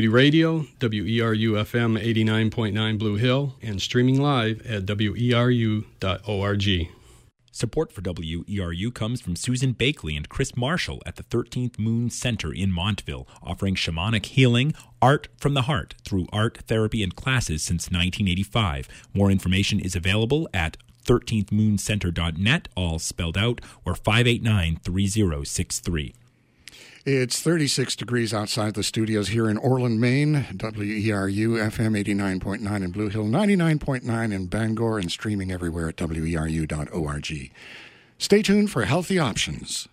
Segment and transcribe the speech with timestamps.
[0.00, 5.84] Radio, WERU FM 89.9 Blue Hill, and streaming live at WERU.org.
[7.50, 12.52] Support for WERU comes from Susan Bakley and Chris Marshall at the 13th Moon Center
[12.52, 14.72] in Montville, offering shamanic healing,
[15.02, 18.86] art from the heart through art therapy and classes since 1985.
[19.12, 20.76] More information is available at
[21.06, 26.14] 13thmooncenter.net, all spelled out, or 589 3063.
[27.04, 30.46] It's 36 degrees outside the studios here in Orland, Maine.
[30.52, 37.50] WERU FM 89.9 in Blue Hill, 99.9 in Bangor, and streaming everywhere at WERU.org.
[38.18, 39.88] Stay tuned for healthy options.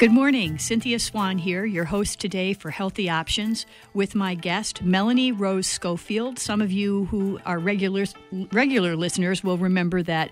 [0.00, 0.56] Good morning.
[0.56, 6.38] Cynthia Swan here, your host today for Healthy Options, with my guest, Melanie Rose Schofield.
[6.38, 8.06] Some of you who are regular,
[8.50, 10.30] regular listeners will remember that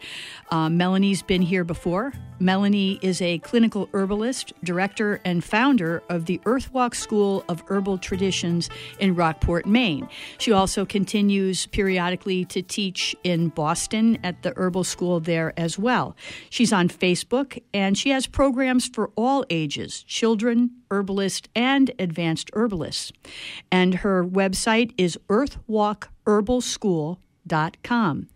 [0.50, 2.14] uh, Melanie's been here before.
[2.40, 8.70] Melanie is a clinical herbalist, director, and founder of the Earthwalk School of Herbal Traditions
[8.98, 10.08] in Rockport, Maine.
[10.38, 16.16] She also continues periodically to teach in Boston at the Herbal School there as well.
[16.50, 23.12] She's on Facebook and she has programs for all ages children, herbalist, and advanced herbalists.
[23.70, 27.18] And her website is earthwalkherbalschool.com
[27.82, 28.28] Com.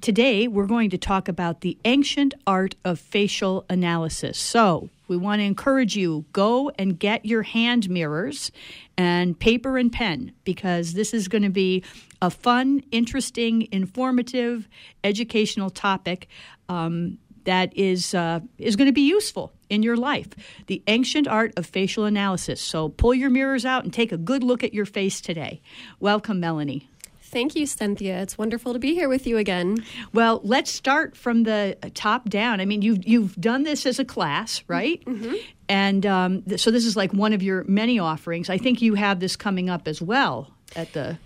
[0.00, 4.38] Today, we're going to talk about the ancient art of facial analysis.
[4.38, 8.52] So, we want to encourage you go and get your hand mirrors
[8.96, 11.82] and paper and pen because this is going to be
[12.20, 14.68] a fun, interesting, informative,
[15.02, 16.28] educational topic
[16.68, 20.28] um, that is uh, is going to be useful in your life.
[20.66, 22.60] The ancient art of facial analysis.
[22.60, 25.62] So pull your mirrors out and take a good look at your face today.
[25.98, 26.90] Welcome, Melanie.
[27.30, 28.20] Thank you, Cynthia.
[28.22, 29.84] It's wonderful to be here with you again.
[30.14, 32.60] Well, let's start from the top down.
[32.60, 35.04] I mean, you've you've done this as a class, right?
[35.04, 35.34] Mm-hmm.
[35.68, 38.48] And um, th- so this is like one of your many offerings.
[38.48, 41.18] I think you have this coming up as well at the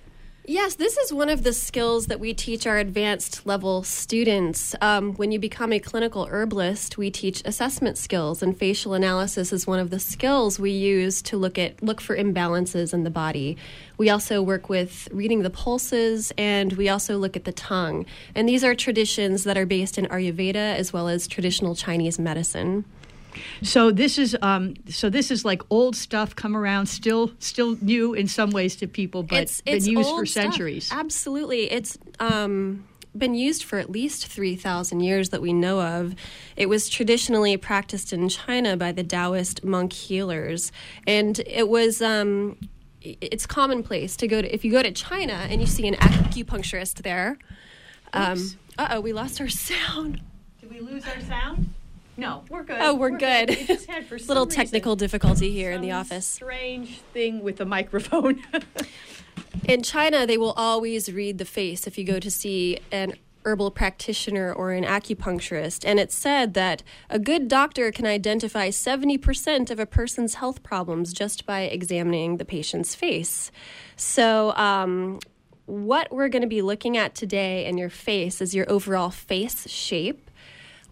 [0.45, 4.75] Yes, this is one of the skills that we teach our advanced level students.
[4.81, 9.69] Um, when you become a clinical herbalist, we teach assessment skills, and facial analysis is
[9.69, 13.57] one of the skills we use to look at look for imbalances in the body.
[13.99, 18.05] We also work with reading the pulses, and we also look at the tongue.
[18.35, 22.85] And these are traditions that are based in Ayurveda as well as traditional Chinese medicine.
[23.63, 28.15] So this is um, so this is like old stuff come around still still new
[28.15, 30.43] in some ways to people, but it's, it's been used for stuff.
[30.43, 30.91] centuries.
[30.93, 31.99] Absolutely, it's.
[32.21, 32.85] Um,
[33.17, 36.15] been used for at least 3,000 years that we know of.
[36.57, 40.73] It was traditionally practiced in China by the Taoist monk healers.
[41.07, 42.57] And it was um,
[43.03, 47.03] it's commonplace to go to if you go to China and you see an acupuncturist
[47.03, 47.39] there.
[48.13, 50.21] Um, uh oh, we lost our sound.
[50.61, 51.73] Did we lose our sound?
[52.17, 52.79] No, we're good.
[52.81, 53.49] Oh, we're, good.
[53.51, 56.27] We just had for some Little technical difficulty here in the office.
[56.27, 58.43] Strange thing with the microphone.
[59.69, 63.15] In China, they will always read the face if you go to see an
[63.45, 65.85] herbal practitioner or an acupuncturist.
[65.87, 71.13] And it's said that a good doctor can identify 70% of a person's health problems
[71.13, 73.51] just by examining the patient's face.
[73.97, 75.19] So, um,
[75.67, 79.69] what we're going to be looking at today in your face is your overall face
[79.69, 80.29] shape.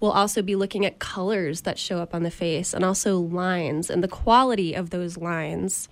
[0.00, 3.90] We'll also be looking at colors that show up on the face and also lines
[3.90, 5.88] and the quality of those lines.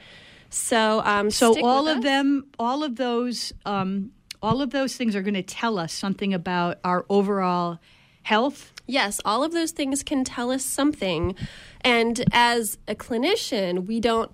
[0.50, 2.04] So, um, so all of us.
[2.04, 6.32] them, all of those, um, all of those things are going to tell us something
[6.32, 7.78] about our overall
[8.22, 8.72] health.
[8.86, 11.34] Yes, all of those things can tell us something.
[11.82, 14.30] And as a clinician, we don't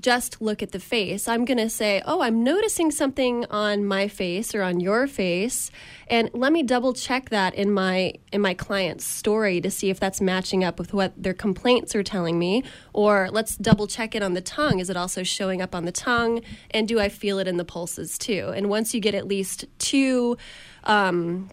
[0.00, 1.26] just look at the face.
[1.28, 5.70] I'm going to say, "Oh, I'm noticing something on my face or on your face."
[6.08, 9.98] And let me double check that in my in my client's story to see if
[9.98, 12.64] that's matching up with what their complaints are telling me.
[12.92, 14.78] Or let's double check it on the tongue.
[14.78, 16.42] Is it also showing up on the tongue?
[16.70, 18.52] And do I feel it in the pulses too?
[18.54, 20.36] And once you get at least two
[20.84, 21.50] um,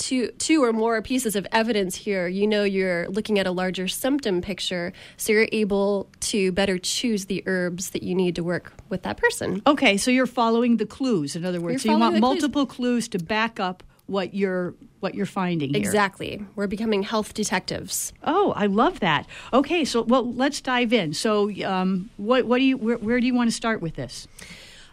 [0.00, 3.86] two two or more pieces of evidence here, you know you're looking at a larger
[3.86, 8.72] symptom picture, so you're able to better choose the herbs that you need to work
[8.88, 9.62] with that person.
[9.66, 11.36] Okay, so you're following the clues.
[11.36, 12.30] In other words, You're so you want the clues.
[12.30, 15.78] multiple clues to back up what you're what you're finding here.
[15.78, 16.44] Exactly.
[16.56, 18.12] We're becoming health detectives.
[18.24, 19.26] Oh, I love that.
[19.52, 21.14] Okay, so well, let's dive in.
[21.14, 24.26] So, um, what what do you where, where do you want to start with this?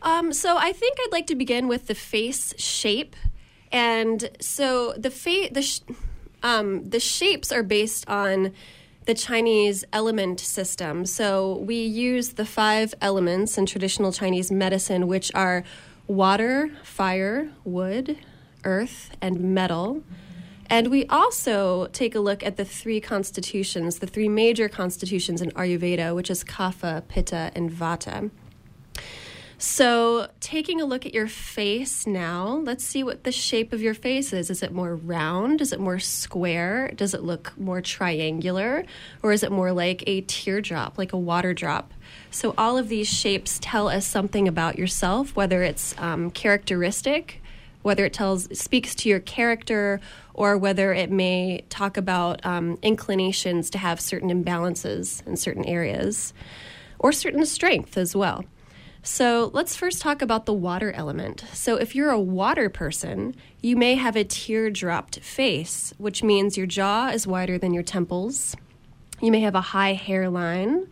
[0.04, 3.15] Um, so I think I'd like to begin with the face shape,
[3.72, 5.81] and so the fa- the sh-
[6.44, 8.54] um, the shapes are based on
[9.06, 11.06] the Chinese element system.
[11.06, 15.64] So we use the five elements in traditional Chinese medicine, which are
[16.08, 18.18] water, fire, wood,
[18.64, 20.04] earth, and metal.
[20.69, 25.52] And we also take a look at the three constitutions, the three major constitutions in
[25.52, 28.30] Ayurveda, which is Kapha, Pitta, and Vata.
[29.59, 33.95] So, taking a look at your face now, let's see what the shape of your
[33.95, 34.51] face is.
[34.51, 35.62] Is it more round?
[35.62, 36.92] Is it more square?
[36.95, 38.86] Does it look more triangular?
[39.24, 41.92] Or is it more like a teardrop, like a water drop?
[42.30, 47.42] So, all of these shapes tell us something about yourself, whether it's um, characteristic,
[47.81, 50.00] whether it tells speaks to your character,
[50.36, 56.31] or whether it may talk about um, inclinations to have certain imbalances in certain areas,
[57.00, 58.45] or certain strength as well.
[59.07, 61.45] So let's first talk about the water element.
[61.54, 66.68] So if you're a water person, you may have a teardropped face, which means your
[66.68, 68.57] jaw is wider than your temples.
[69.21, 70.88] You may have a high hairline.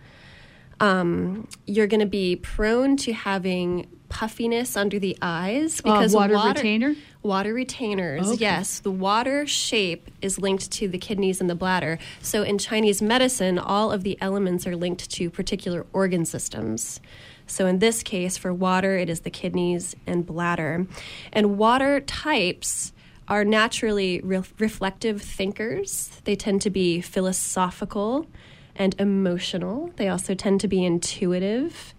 [0.79, 6.37] Um, you're going to be prone to having puffiness under the eyes Uh, because water
[6.37, 6.95] retainer?
[7.21, 8.37] Water retainers, Okay.
[8.39, 8.79] yes.
[8.79, 11.99] The water shape is linked to the kidneys and the bladder.
[12.21, 17.01] So in Chinese medicine, all of the elements are linked to particular organ systems.
[17.47, 20.87] So in this case, for water, it is the kidneys and bladder.
[21.31, 22.91] And water types
[23.27, 26.21] are naturally re- reflective thinkers.
[26.25, 28.27] They tend to be philosophical
[28.75, 29.91] and emotional.
[29.95, 31.93] They also tend to be intuitive.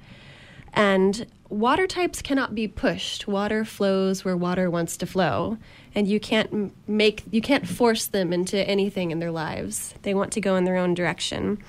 [0.73, 3.27] And water types cannot be pushed.
[3.27, 5.57] Water flows where water wants to flow,
[5.95, 9.95] and you can't make you can't force them into anything in their lives.
[10.03, 11.63] They want to go in their own direction.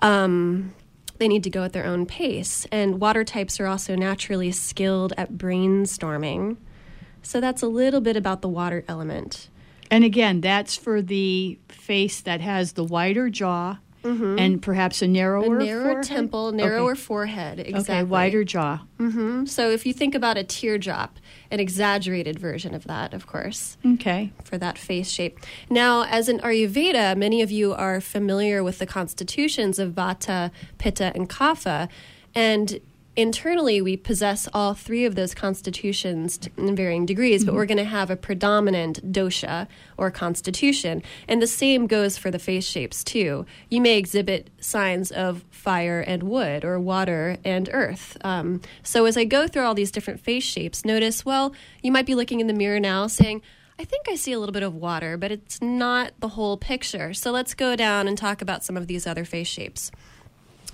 [0.00, 0.74] Um,
[1.22, 2.66] they need to go at their own pace.
[2.72, 6.56] And water types are also naturally skilled at brainstorming.
[7.22, 9.48] So that's a little bit about the water element.
[9.88, 15.44] And again, that's for the face that has the wider jaw and perhaps a narrower,
[15.48, 15.60] Mm-hmm.
[15.60, 16.04] A narrower forehead?
[16.04, 17.00] temple, narrower Okay.
[17.00, 17.58] forehead.
[17.60, 17.94] Exactly.
[17.94, 18.80] Okay, wider jaw.
[19.46, 21.18] So if you think about a teardrop,
[21.50, 23.76] an exaggerated version of that, of course.
[23.84, 24.32] Okay.
[24.44, 25.38] for that face shape.
[25.70, 31.10] Now, as in Ayurveda, many of you are familiar with the constitutions of Vata, Pitta,
[31.14, 31.88] and Kapha,
[32.34, 32.78] and
[33.16, 37.84] internally we possess all three of those constitutions in varying degrees, but we're going to
[37.84, 39.68] have a predominant dosha
[39.98, 43.44] or constitution, and the same goes for the face shapes too.
[43.68, 48.16] You may exhibit signs of fire and wood or water and earth.
[48.24, 52.06] Um, so as I go through all these different face shapes, notice well, you might
[52.06, 53.42] be looking in the mirror now saying.
[53.78, 57.14] I think I see a little bit of water, but it's not the whole picture.
[57.14, 59.90] So let's go down and talk about some of these other face shapes.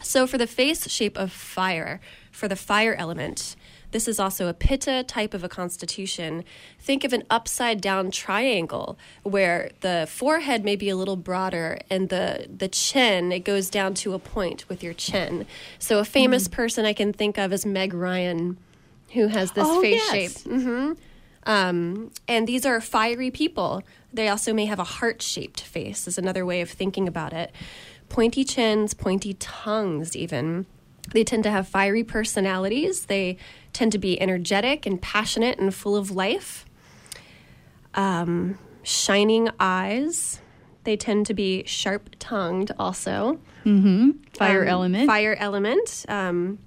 [0.02, 2.00] So, for the face shape of fire,
[2.38, 3.56] for the fire element,
[3.90, 6.44] this is also a pitta type of a constitution.
[6.78, 12.08] Think of an upside down triangle where the forehead may be a little broader and
[12.10, 15.46] the, the chin, it goes down to a point with your chin.
[15.78, 18.56] So, a famous person I can think of is Meg Ryan,
[19.14, 20.42] who has this Oh, face yes.
[20.44, 20.96] shape.
[21.44, 23.82] Um, and these are fiery people.
[24.12, 27.52] They also may have a heart shaped face, is another way of thinking about it.
[28.08, 30.66] Pointy chins, pointy tongues, even.
[31.12, 33.06] They tend to have fiery personalities.
[33.06, 33.36] They
[33.72, 36.64] tend to be energetic and passionate and full of life.
[37.94, 40.40] Um, shining eyes.
[40.84, 43.40] They tend to be sharp tongued also.
[43.64, 45.06] Fire Um, element.
[45.06, 46.06] Fire element.
[46.08, 46.58] Um,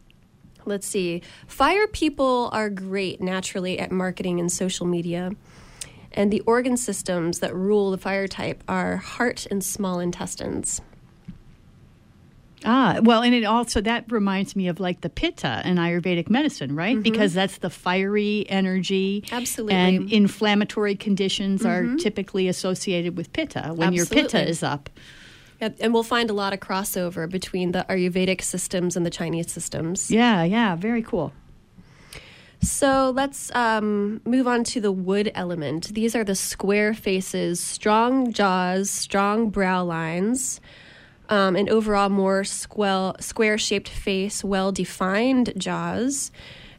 [0.66, 1.22] let's see.
[1.48, 5.32] Fire people are great naturally at marketing and social media.
[6.12, 10.82] And the organ systems that rule the fire type are heart and small intestines.
[12.63, 16.76] Ah, well, and it also that reminds me of like the pitta in Ayurvedic medicine,
[16.76, 17.02] right?
[17.02, 19.21] Because that's the fiery energy.
[19.26, 19.35] Mm-hmm.
[19.35, 19.74] Absolutely.
[19.76, 24.90] And inflammatory conditions are typically associated with pitta when your pitta is up.
[25.59, 30.09] And we'll find a lot of crossover between the Ayurvedic systems and the Chinese systems.
[30.09, 31.33] Yeah, yeah, very cool.
[32.62, 35.94] So let's um, move on to the wood element.
[35.94, 40.62] These are the square faces, strong jaws, strong brow lines,
[41.31, 46.30] um, an overall more square shaped face, well defined jaws.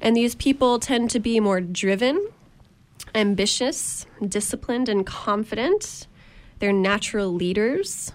[0.01, 2.29] And these people tend to be more driven,
[3.15, 6.07] ambitious, disciplined, and confident.
[6.59, 8.13] They're natural leaders.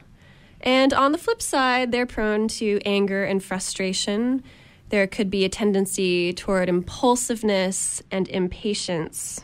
[0.61, 4.43] And on the flip side, they're prone to anger and frustration.
[4.89, 9.43] There could be a tendency toward impulsiveness and impatience.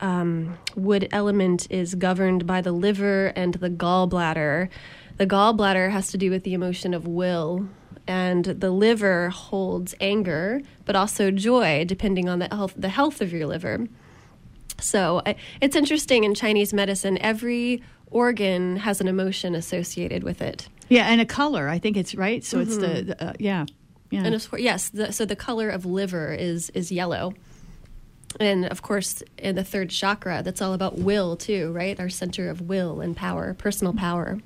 [0.00, 4.68] Um, wood element is governed by the liver and the gallbladder.
[5.20, 7.68] The gallbladder has to do with the emotion of will,
[8.06, 13.30] and the liver holds anger, but also joy, depending on the health, the health of
[13.30, 13.86] your liver.
[14.80, 15.20] So
[15.60, 20.68] it's interesting in Chinese medicine, every organ has an emotion associated with it.
[20.88, 21.68] Yeah, and a color.
[21.68, 22.42] I think it's right.
[22.42, 23.66] So it's the, the uh, yeah,
[24.10, 24.24] yeah.
[24.24, 27.34] And of course, yes, the, so the color of liver is is yellow.
[28.40, 32.00] And of course, in the third chakra, that's all about will, too, right?
[32.00, 34.38] Our center of will and power, personal power.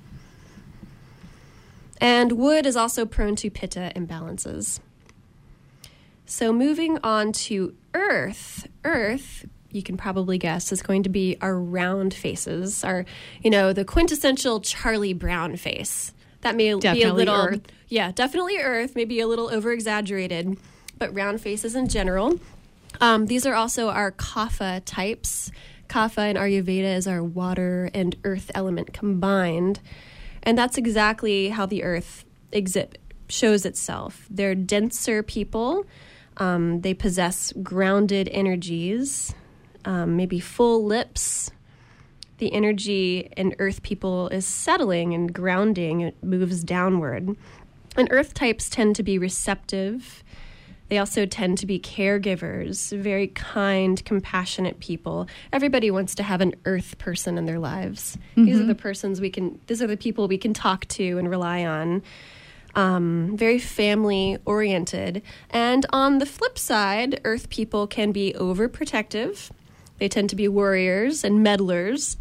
[2.05, 4.81] And wood is also prone to pitta imbalances.
[6.27, 11.59] So, moving on to earth, earth, you can probably guess, is going to be our
[11.59, 13.07] round faces, our,
[13.43, 16.13] you know, the quintessential Charlie Brown face.
[16.43, 17.61] That may Definitely be a little, earth.
[17.89, 20.59] yeah, definitely earth, maybe a little over exaggerated,
[20.99, 22.39] but round faces in general.
[23.01, 25.51] Um, these are also our kapha types.
[25.89, 29.81] Kapha in Ayurveda is our water and earth element combined.
[30.45, 34.27] And that's exactly how the earth exhibit shows itself.
[34.31, 35.87] They're denser people.
[36.37, 39.35] Um, they possess grounded energies,
[39.85, 41.51] um, maybe full lips.
[42.39, 46.01] The energy in earth people is settling and grounding.
[46.01, 47.37] It moves downward.
[47.97, 50.24] And earth types tend to be receptive.
[50.95, 55.27] They also tend to be caregivers, very kind, compassionate people.
[55.53, 58.17] Everybody wants to have an earth person in their lives.
[58.37, 61.29] These are the persons we can, these are the people we can talk to and
[61.29, 62.05] rely on.
[62.77, 65.23] Um, very family oriented.
[65.51, 69.51] And on the flip side, earth people can be overprotective.
[69.99, 72.17] They tend to be warriors and meddlers.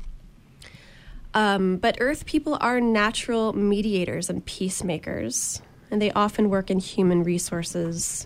[1.36, 5.62] Um, but earth people are natural mediators and peacemakers,
[5.92, 8.25] and they often work in human resources.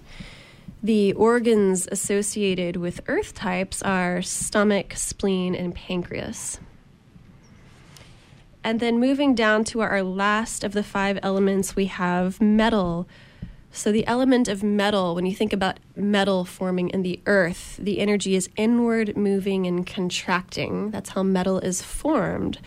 [0.87, 6.61] The organs associated with earth types are stomach, spleen, and pancreas.
[8.63, 13.05] And then moving down to our last of the five elements, we have metal.
[13.69, 17.99] So, the element of metal, when you think about metal forming in the earth, the
[17.99, 20.91] energy is inward moving and contracting.
[20.91, 22.59] That's how metal is formed.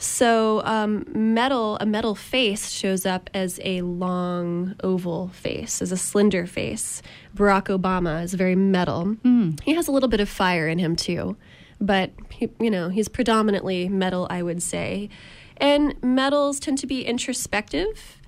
[0.00, 5.96] So, um, metal, a metal face shows up as a long oval face, as a
[5.96, 7.02] slender face.
[7.34, 9.16] Barack Obama is very metal.
[9.64, 11.36] He has a little bit of fire in him too,
[11.80, 15.08] but he, you know he's predominantly metal, I would say.
[15.56, 18.20] And metals tend to be introspective.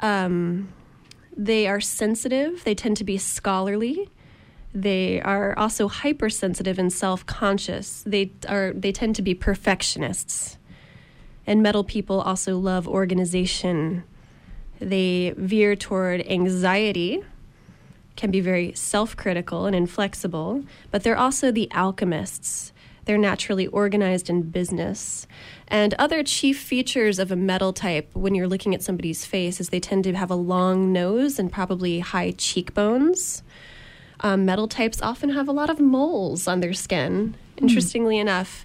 [0.00, 0.72] Um,
[1.36, 2.64] they are sensitive.
[2.64, 4.08] They tend to be scholarly.
[4.72, 8.04] They are also hypersensitive and self-conscious.
[8.06, 8.72] They are.
[8.72, 10.56] They tend to be perfectionists.
[11.46, 14.04] And metal people also love organization.
[14.80, 17.22] They veer toward anxiety,
[18.16, 22.72] can be very self critical and inflexible, but they're also the alchemists.
[23.04, 25.26] They're naturally organized in business.
[25.68, 29.68] And other chief features of a metal type when you're looking at somebody's face is
[29.68, 33.42] they tend to have a long nose and probably high cheekbones.
[34.20, 38.64] Um, metal types often have a lot of moles on their skin, interestingly enough.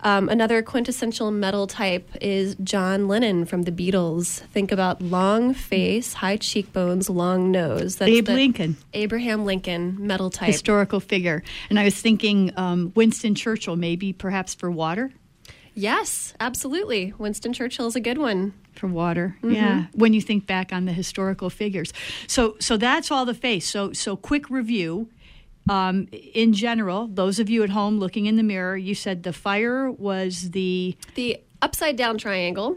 [0.00, 4.40] Um, another quintessential metal type is John Lennon from the Beatles.
[4.52, 7.96] Think about long face, high cheekbones, long nose.
[7.96, 8.76] That's Abe Lincoln.
[8.94, 10.46] Abraham Lincoln metal type.
[10.46, 11.42] historical figure.
[11.68, 15.10] And I was thinking um, Winston Churchill, maybe perhaps for water.
[15.74, 17.12] yes, absolutely.
[17.18, 18.52] Winston Churchill is a good one.
[18.74, 19.54] For water, Mm-hmm.
[19.56, 19.86] yeah.
[19.94, 21.92] When you think back on the historical figures,
[22.28, 23.66] so so that's all the face.
[23.68, 25.08] So so quick review.
[25.68, 29.32] Um, in general, those of you at home looking in the mirror, you said the
[29.32, 32.76] fire was the The upside down triangle.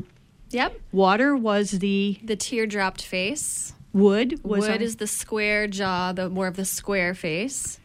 [0.49, 0.79] Yep.
[0.91, 3.73] water was the The teardropped face.
[3.93, 7.79] wood was Wood our, is the square jaw, the more of the square face.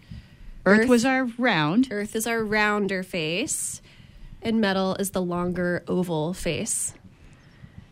[0.65, 1.89] earth, earth- was our round.
[1.93, 3.81] Earth is our rounder face,
[4.43, 6.93] and metal is the longer oval face.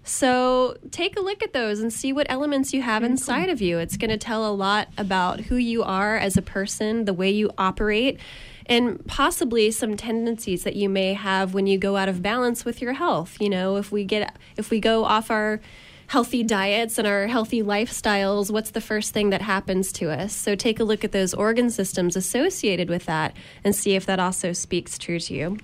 [0.04, 3.78] So take a look at those and see what elements you have inside of you.
[3.78, 7.30] It's going to tell a lot about who you are as a person, the way
[7.30, 8.20] you operate,
[8.66, 12.82] and possibly some tendencies that you may have when you go out of balance with
[12.82, 13.38] your health.
[13.40, 15.60] You know, if we get if we go off our
[16.06, 20.34] healthy diets and our healthy lifestyles, what's the first thing that happens to us?
[20.34, 24.20] So take a look at those organ systems associated with that and see if that
[24.20, 25.58] also speaks true to you.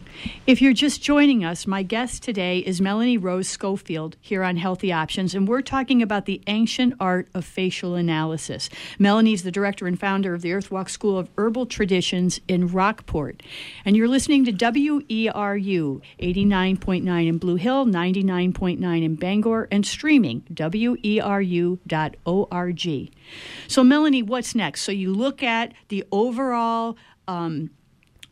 [0.47, 4.92] If you're just joining us, my guest today is Melanie Rose Schofield here on Healthy
[4.92, 8.70] Options, and we're talking about the ancient art of facial analysis.
[8.99, 13.42] Melanie's the director and founder of the Earthwalk School of Herbal Traditions in Rockport.
[13.85, 21.20] And you're listening to WERU 89.9 in Blue Hill, 99.9 in Bangor, and streaming E
[21.20, 23.10] weru.org.
[23.68, 24.82] So, Melanie, what's next?
[24.82, 26.96] So, you look at the overall.
[27.28, 27.70] Um,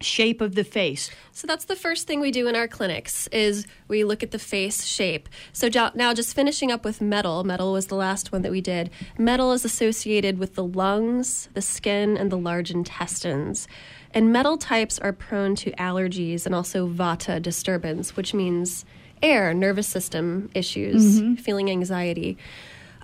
[0.01, 3.67] shape of the face So that's the first thing we do in our clinics is
[3.89, 5.29] we look at the face shape.
[5.53, 7.45] So now just finishing up with metal.
[7.45, 8.91] Metal was the last one that we did.
[9.19, 13.67] Metal is associated with the lungs, the skin, and the large intestines.
[14.15, 18.85] And metal types are prone to allergies and also vata disturbance, which means
[19.23, 22.37] air, nervous system issues, feeling anxiety.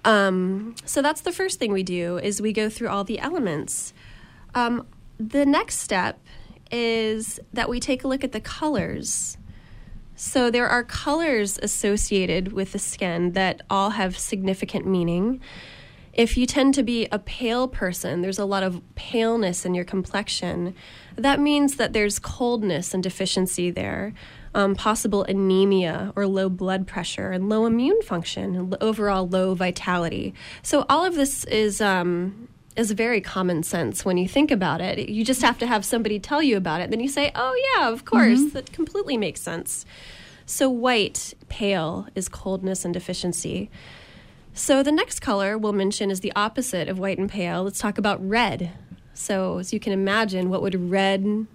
[0.05, 3.95] Um, so that's the first thing we do is we go through all the elements.
[4.55, 4.87] Um,
[5.19, 6.19] the next step
[6.71, 9.39] is that we take a look at the colors.
[10.17, 15.41] So there are colors associated with the skin that all have significant meaning.
[16.13, 19.85] If you tend to be a pale person, there's a lot of paleness in your
[19.85, 20.75] complexion.
[21.17, 24.15] That means that there's coldness and deficiency there,
[24.55, 30.35] um, possible anemia or low blood pressure and low immune function, and overall low vitality.
[30.63, 35.09] So all of this is um, is very common sense when you think about it.
[35.09, 36.91] You just have to have somebody tell you about it.
[36.91, 38.49] Then you say, "Oh yeah, of course, mm-hmm.
[38.51, 39.85] that completely makes sense."
[40.47, 43.71] So white, pale, is coldness and deficiency.
[44.53, 47.65] So the next color we'll mention is the opposite of white and pale.
[47.65, 48.71] Let's talk about red.
[49.15, 51.47] So as you can imagine, what would red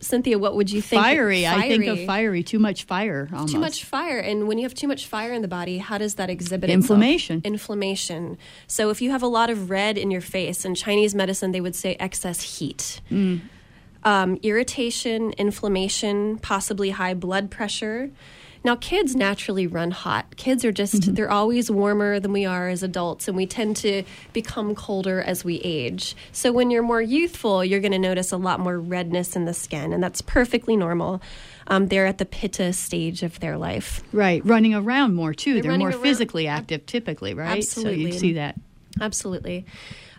[0.00, 1.02] Cynthia, what would you think?
[1.02, 1.44] Fiery.
[1.44, 1.64] fiery.
[1.64, 2.42] I think of fiery.
[2.42, 3.28] Too much fire.
[3.32, 3.52] Almost.
[3.52, 4.18] Too much fire.
[4.18, 7.38] And when you have too much fire in the body, how does that exhibit Inflammation.
[7.38, 7.52] Itself?
[7.52, 8.38] Inflammation.
[8.66, 11.60] So if you have a lot of red in your face, in Chinese medicine, they
[11.60, 13.00] would say excess heat.
[13.10, 13.40] Mm.
[14.04, 18.10] Um, irritation, inflammation, possibly high blood pressure.
[18.66, 20.36] Now, kids naturally run hot.
[20.36, 21.14] Kids are just, mm-hmm.
[21.14, 25.44] they're always warmer than we are as adults, and we tend to become colder as
[25.44, 26.16] we age.
[26.32, 29.54] So, when you're more youthful, you're going to notice a lot more redness in the
[29.54, 31.22] skin, and that's perfectly normal.
[31.68, 34.02] Um, they're at the pitta stage of their life.
[34.12, 35.54] Right, running around more too.
[35.54, 36.02] They're, they're more around.
[36.02, 37.58] physically active typically, right?
[37.58, 38.02] Absolutely.
[38.02, 38.56] So you see that.
[39.00, 39.64] Absolutely.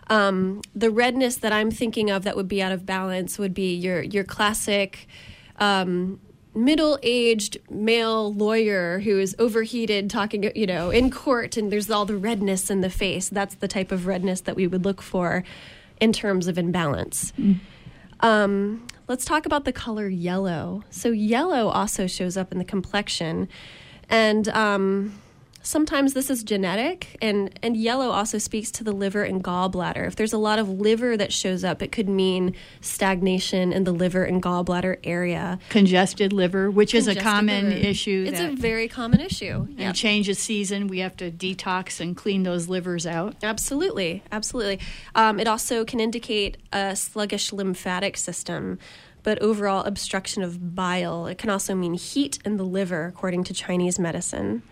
[0.06, 3.74] Um, the redness that I'm thinking of that would be out of balance would be
[3.74, 5.06] your your classic
[5.58, 6.20] um,
[6.54, 12.16] middle-aged male lawyer who is overheated talking you know in court and there's all the
[12.16, 13.28] redness in the face.
[13.28, 15.44] That's the type of redness that we would look for
[16.00, 17.32] in terms of imbalance.
[17.38, 17.60] Mm.
[18.20, 20.84] um, let's talk about the color yellow.
[20.90, 23.48] So yellow also shows up in the complexion.
[24.08, 25.20] And um,
[25.68, 30.16] sometimes this is genetic and and yellow also speaks to the liver and gallbladder if
[30.16, 34.24] there's a lot of liver that shows up it could mean stagnation in the liver
[34.24, 37.86] and gallbladder area congested liver which congested is a common liver.
[37.86, 39.94] issue it's a very common issue and yep.
[39.94, 44.80] change of season we have to detox and clean those livers out absolutely absolutely
[45.14, 48.78] um, it also can indicate a sluggish lymphatic system
[49.24, 51.26] but overall obstruction of bile.
[51.26, 54.62] It can also mean heat in the liver, according to Chinese medicine.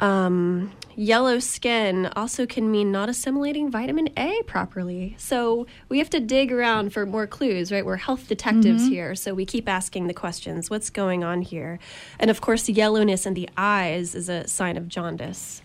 [0.00, 5.14] Um, yellow skin also can mean not assimilating vitamin A properly.
[5.18, 7.84] So we have to dig around for more clues, right?
[7.84, 8.92] We're health detectives mm-hmm.
[8.92, 11.78] here, so we keep asking the questions what's going on here?
[12.18, 15.62] And of course, yellowness in the eyes is a sign of jaundice.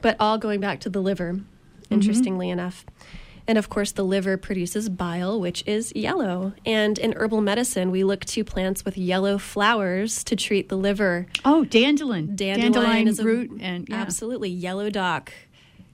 [0.00, 1.94] But all going back to the liver, mm-hmm.
[1.94, 2.84] interestingly enough.
[3.48, 6.52] And of course, the liver produces bile, which is yellow.
[6.66, 11.26] And in herbal medicine, we look to plants with yellow flowers to treat the liver.
[11.46, 12.36] Oh, dandelion.
[12.36, 13.96] Dandelion, dandelion is a, root and yeah.
[13.96, 15.32] absolutely yellow dock.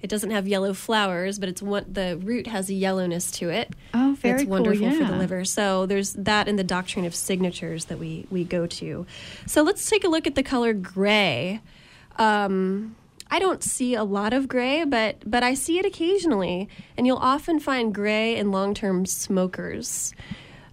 [0.02, 3.72] It doesn't have yellow flowers, but it's what the root has a yellowness to it.
[3.94, 5.06] Oh, very It's wonderful cool, yeah.
[5.06, 5.44] for the liver.
[5.46, 9.06] So there's that in the doctrine of signatures that we we go to.
[9.46, 11.62] So let's take a look at the color gray.
[12.16, 12.96] Um,
[13.30, 17.16] I don't see a lot of gray, but but I see it occasionally, and you'll
[17.16, 20.14] often find gray in long-term smokers.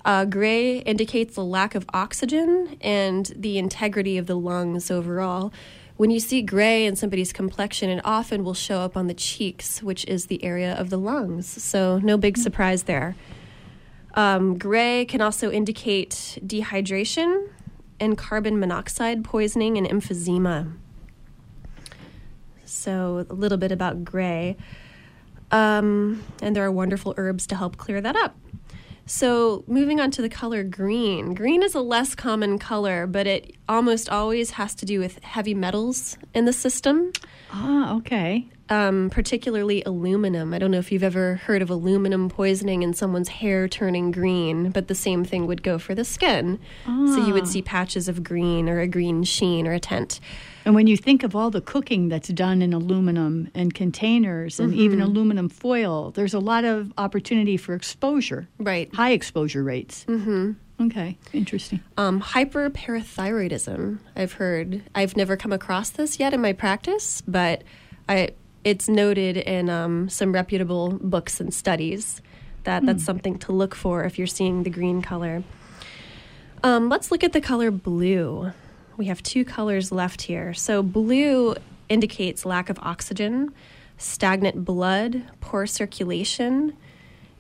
[0.03, 5.53] Uh, gray indicates the lack of oxygen and the integrity of the lungs overall.
[5.97, 9.83] When you see gray in somebody's complexion, it often will show up on the cheeks,
[9.83, 11.47] which is the area of the lungs.
[11.47, 13.15] So, no big surprise there.
[14.15, 17.49] Um, gray can also indicate dehydration
[17.99, 20.73] and carbon monoxide poisoning and emphysema.
[22.71, 24.57] So, a little bit about gray.
[25.51, 28.37] Um, and there are wonderful herbs to help clear that up.
[29.05, 31.33] So, moving on to the color green.
[31.33, 35.53] Green is a less common color, but it almost always has to do with heavy
[35.53, 37.13] metals in the system.
[37.51, 38.47] Ah, okay.
[38.69, 40.53] Um, particularly aluminum.
[40.53, 44.71] I don't know if you've ever heard of aluminum poisoning and someone's hair turning green,
[44.71, 46.59] but the same thing would go for the skin.
[46.85, 47.13] Ah.
[47.15, 47.47] So, you would ah.
[47.47, 50.19] see patches of green or a green sheen or a tint.
[50.65, 54.71] And when you think of all the cooking that's done in aluminum and containers and
[54.71, 54.81] mm-hmm.
[54.81, 58.47] even aluminum foil, there's a lot of opportunity for exposure.
[58.59, 58.93] Right.
[58.93, 60.05] High exposure rates.
[60.07, 60.51] Mm-hmm.
[60.81, 61.81] Okay, interesting.
[61.97, 64.83] Um, hyperparathyroidism, I've heard.
[64.95, 67.63] I've never come across this yet in my practice, but
[68.09, 68.29] I,
[68.63, 72.21] it's noted in um, some reputable books and studies
[72.63, 73.05] that that's hmm.
[73.05, 75.43] something to look for if you're seeing the green color.
[76.63, 78.51] Um, let's look at the color blue
[79.01, 80.53] we have two colors left here.
[80.53, 81.55] So blue
[81.89, 83.51] indicates lack of oxygen,
[83.97, 86.77] stagnant blood, poor circulation,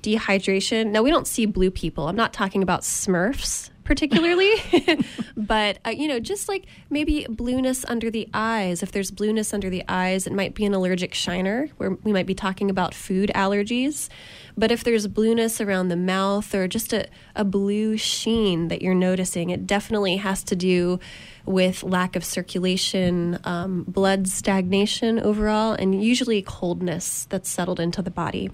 [0.01, 0.91] dehydration.
[0.91, 2.07] Now, we don't see blue people.
[2.07, 4.53] I'm not talking about smurfs particularly,
[5.37, 8.83] but uh, you know, just like maybe blueness under the eyes.
[8.83, 12.25] If there's blueness under the eyes, it might be an allergic shiner, where we might
[12.25, 14.09] be talking about food allergies.
[14.57, 18.93] But if there's blueness around the mouth or just a, a blue sheen that you're
[18.93, 20.99] noticing, it definitely has to do
[21.45, 28.11] with lack of circulation, um, blood stagnation overall, and usually coldness that's settled into the
[28.11, 28.51] body.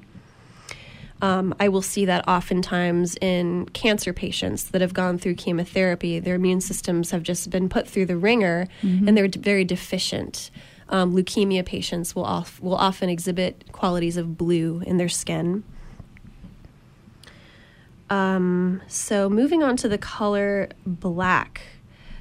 [1.22, 6.20] Um, I will see that oftentimes in cancer patients that have gone through chemotherapy.
[6.20, 9.08] Their immune systems have just been put through the wringer mm-hmm.
[9.08, 10.52] and they're very deficient.
[10.90, 15.64] Um, leukemia patients will, off, will often exhibit qualities of blue in their skin.
[18.10, 21.62] Um, so, moving on to the color black.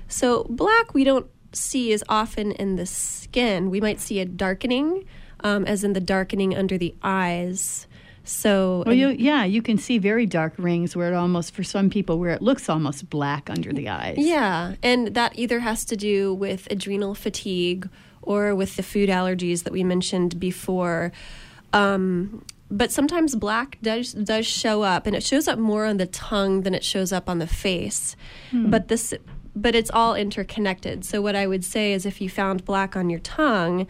[0.09, 3.70] So, black we don't see as often in the skin.
[3.70, 5.04] We might see a darkening,
[5.40, 7.87] um, as in the darkening under the eyes.
[8.27, 11.89] So, well, you, yeah, you can see very dark rings where it almost, for some
[11.91, 14.17] people, where it looks almost black under the eyes.
[14.19, 17.89] Yeah, and that either has to do with adrenal fatigue
[18.23, 21.12] or with the food allergies that we mentioned before.
[21.73, 26.07] Um, but sometimes black does does show up, and it shows up more on the
[26.07, 28.17] tongue than it shows up on the face.
[28.51, 28.71] Hmm.
[28.71, 29.15] But this,
[29.55, 31.05] but it's all interconnected.
[31.05, 33.87] So what I would say is, if you found black on your tongue,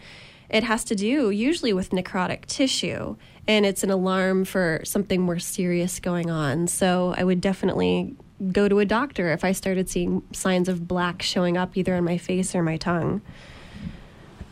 [0.47, 5.39] it has to do usually with necrotic tissue and it's an alarm for something more
[5.39, 6.67] serious going on.
[6.67, 8.15] So I would definitely
[8.51, 12.03] go to a doctor if I started seeing signs of black showing up either on
[12.03, 13.21] my face or my tongue.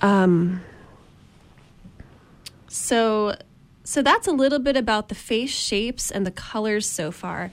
[0.02, 0.62] Um,
[2.68, 3.36] so
[3.84, 7.52] so that's a little bit about the face shapes and the colors so far.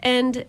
[0.00, 0.44] And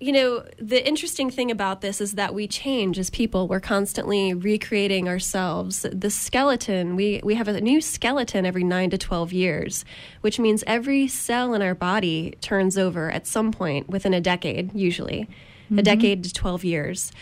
[0.00, 3.48] you know, the interesting thing about this is that we change as people.
[3.48, 5.84] We're constantly recreating ourselves.
[5.90, 9.84] The skeleton, we, we have a new skeleton every nine to 12 years,
[10.20, 14.72] which means every cell in our body turns over at some point within a decade,
[14.72, 15.28] usually,
[15.64, 15.80] mm-hmm.
[15.80, 17.12] a decade to 12 years.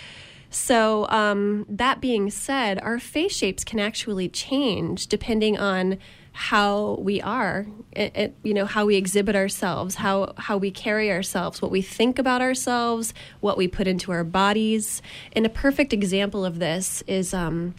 [0.50, 5.98] So, um, that being said, our face shapes can actually change depending on
[6.38, 11.10] how we are, it, it, you know, how we exhibit ourselves, how how we carry
[11.10, 15.00] ourselves, what we think about ourselves, what we put into our bodies.
[15.32, 17.74] And a perfect example of this is, um,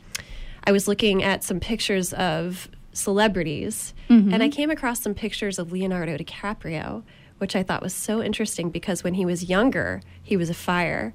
[0.63, 4.33] I was looking at some pictures of celebrities, mm-hmm.
[4.33, 7.03] and I came across some pictures of Leonardo DiCaprio,
[7.37, 11.13] which I thought was so interesting because when he was younger, he was a fire.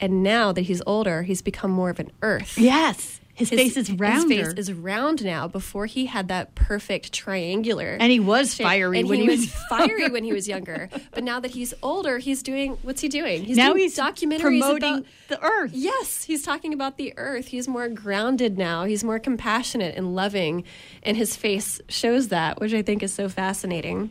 [0.00, 2.58] And now that he's older, he's become more of an earth.
[2.58, 3.19] Yes.
[3.40, 4.30] His, his, face is round.
[4.30, 5.48] His face is round now.
[5.48, 8.66] Before he had that perfect triangular, and he was shape.
[8.66, 10.88] fiery and when he, he was fiery when he was younger.
[11.12, 13.44] But now that he's older, he's doing what's he doing?
[13.44, 15.70] He's now doing he's documentaries promoting about the Earth.
[15.72, 17.48] Yes, he's talking about the Earth.
[17.48, 18.84] He's more grounded now.
[18.84, 20.64] He's more compassionate and loving,
[21.02, 24.10] and his face shows that, which I think is so fascinating.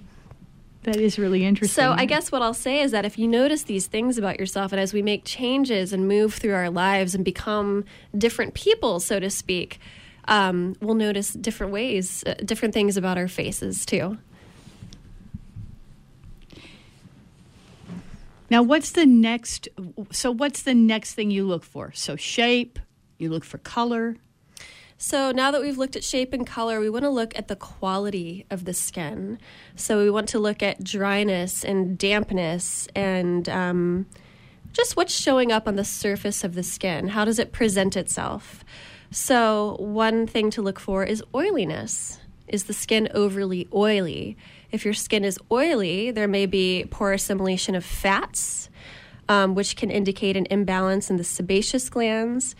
[0.83, 1.83] That is really interesting.
[1.83, 4.71] So, I guess what I'll say is that if you notice these things about yourself,
[4.71, 7.83] and as we make changes and move through our lives and become
[8.17, 9.79] different people, so to speak,
[10.29, 14.17] um, we'll notice different ways, uh, different things about our faces too.
[18.49, 19.67] Now, what's the next?
[20.11, 21.91] So, what's the next thing you look for?
[21.93, 22.79] So, shape,
[23.17, 24.15] you look for color,
[25.01, 27.55] so now that we've looked at shape and color, we want to look at the
[27.55, 29.39] quality of the skin.
[29.77, 34.07] So we want to look at dryness and dampness and um,
[34.73, 37.07] just what's showing up on the surface of the skin.
[37.07, 38.65] How does it present itself?
[39.09, 42.19] So, one thing to look for is oiliness.
[42.49, 44.35] Is the skin overly oily?
[44.69, 48.69] If your skin is oily, there may be poor assimilation of fats,
[49.29, 52.53] um, which can indicate an imbalance in the sebaceous glands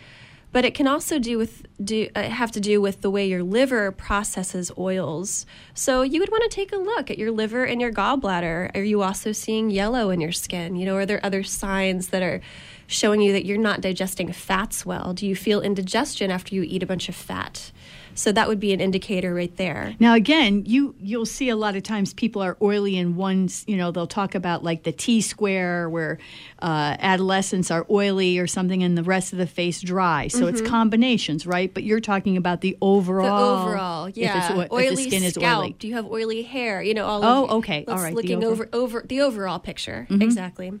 [0.52, 3.42] but it can also do with do uh, have to do with the way your
[3.42, 5.46] liver processes oils.
[5.74, 8.74] So you would want to take a look at your liver and your gallbladder.
[8.74, 10.76] Are you also seeing yellow in your skin?
[10.76, 12.40] You know, are there other signs that are
[12.86, 15.12] showing you that you're not digesting fats well?
[15.14, 17.70] Do you feel indigestion after you eat a bunch of fat?
[18.14, 19.94] So that would be an indicator right there.
[19.98, 23.48] Now again, you you'll see a lot of times people are oily in one.
[23.66, 26.18] You know, they'll talk about like the T square where
[26.60, 30.28] uh, adolescents are oily or something, and the rest of the face dry.
[30.28, 30.48] So mm-hmm.
[30.48, 31.72] it's combinations, right?
[31.72, 33.56] But you're talking about the overall.
[33.56, 34.60] The overall, yeah.
[34.60, 35.36] If, oily if the skin scalp.
[35.36, 35.76] is oily.
[35.78, 36.82] Do you have oily hair?
[36.82, 37.24] You know, all.
[37.24, 38.14] Oh, okay, all right.
[38.14, 38.68] Looking over.
[38.72, 40.22] over over the overall picture, mm-hmm.
[40.22, 40.72] exactly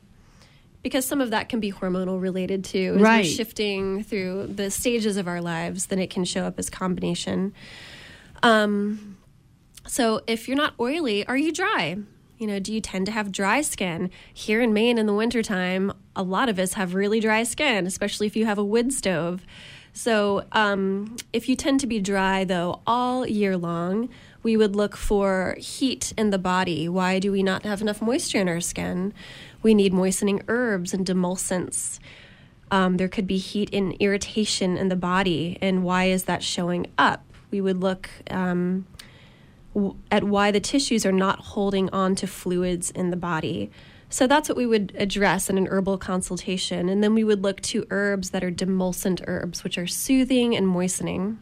[0.82, 2.94] because some of that can be hormonal related too.
[2.96, 3.24] As right.
[3.24, 7.52] we're shifting through the stages of our lives, then it can show up as combination.
[8.42, 9.18] Um,
[9.86, 11.98] so if you're not oily, are you dry?
[12.38, 14.10] You know, do you tend to have dry skin?
[14.32, 18.26] Here in Maine in the wintertime, a lot of us have really dry skin, especially
[18.26, 19.44] if you have a wood stove.
[19.92, 24.08] So, um, if you tend to be dry though all year long,
[24.42, 26.88] we would look for heat in the body.
[26.88, 29.12] Why do we not have enough moisture in our skin?
[29.62, 31.98] We need moistening herbs and demulcents.
[32.70, 36.86] Um, there could be heat and irritation in the body, and why is that showing
[36.96, 37.24] up?
[37.50, 38.86] We would look um,
[39.74, 43.70] w- at why the tissues are not holding on to fluids in the body.
[44.08, 46.88] So that's what we would address in an herbal consultation.
[46.88, 50.66] And then we would look to herbs that are demulcent herbs, which are soothing and
[50.66, 51.38] moistening.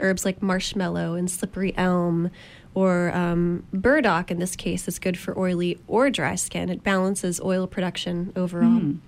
[0.00, 2.30] Herbs like marshmallow and slippery elm,
[2.74, 6.68] or um, burdock in this case is good for oily or dry skin.
[6.68, 8.80] It balances oil production overall.
[8.80, 8.98] Mm.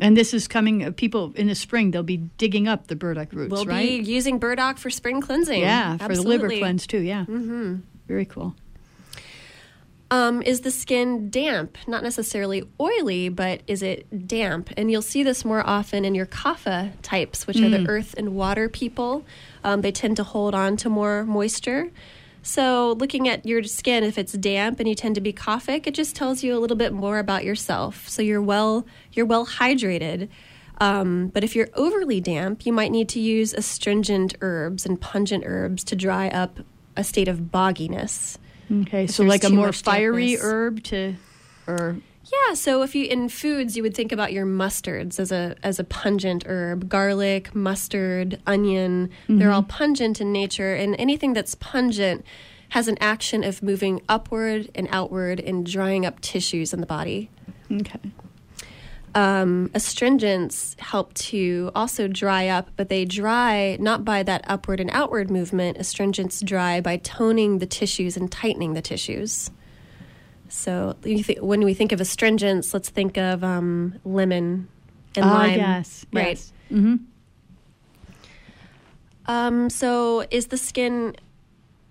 [0.00, 3.32] And this is coming, uh, people in the spring, they'll be digging up the burdock
[3.32, 4.02] roots, We'll right?
[4.02, 5.60] be using burdock for spring cleansing.
[5.60, 7.24] yeah, for the liver cleanse too, yeah.
[7.26, 7.76] Mm-hmm.
[8.08, 8.56] Very cool.
[10.10, 11.76] Um, is the skin damp?
[11.88, 14.70] Not necessarily oily, but is it damp?
[14.76, 18.34] And you'll see this more often in your kapha types, which are the earth and
[18.36, 19.24] water people.
[19.64, 21.90] Um, they tend to hold on to more moisture.
[22.46, 25.94] So, looking at your skin, if it's damp and you tend to be kaphic, it
[25.94, 28.06] just tells you a little bit more about yourself.
[28.06, 30.28] So you're well, you're well hydrated.
[30.78, 35.44] Um, but if you're overly damp, you might need to use astringent herbs and pungent
[35.46, 36.60] herbs to dry up
[36.96, 38.36] a state of bogginess.
[38.70, 40.42] Okay, If so like a more fiery dampness.
[40.44, 41.14] herb to,
[41.66, 41.96] or
[42.48, 45.78] Yeah, so if you in foods you would think about your mustards as a as
[45.78, 52.24] a pungent herb, garlic, mustard, onion, they're all pungent in nature and anything that's pungent
[52.70, 57.30] has an action of moving upward and outward and drying up tissues in the body.
[57.70, 58.00] okay.
[59.14, 64.90] Um, astringents help to also dry up, but they dry not by that upward and
[64.92, 65.76] outward movement.
[65.78, 69.52] Astringents dry by toning the tissues and tightening the tissues.
[70.48, 74.68] So you thi- when we think of astringents, let's think of um, lemon
[75.16, 75.58] and Ah, lime.
[75.58, 76.28] yes, right.
[76.36, 76.52] yes.
[76.72, 76.96] Mm-hmm.
[79.26, 81.16] Um, so is the skin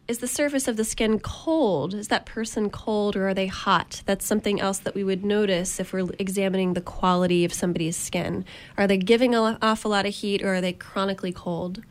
[0.05, 1.93] is the surface of the skin cold?
[1.93, 4.01] Is that person cold or are they hot?
[4.05, 8.43] That's something else that we would notice if we're examining the quality of somebody's skin.
[8.77, 11.81] Are they giving off a lot of heat or are they chronically cold?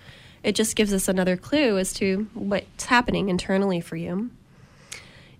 [0.43, 4.31] It just gives us another clue as to what's happening internally for you.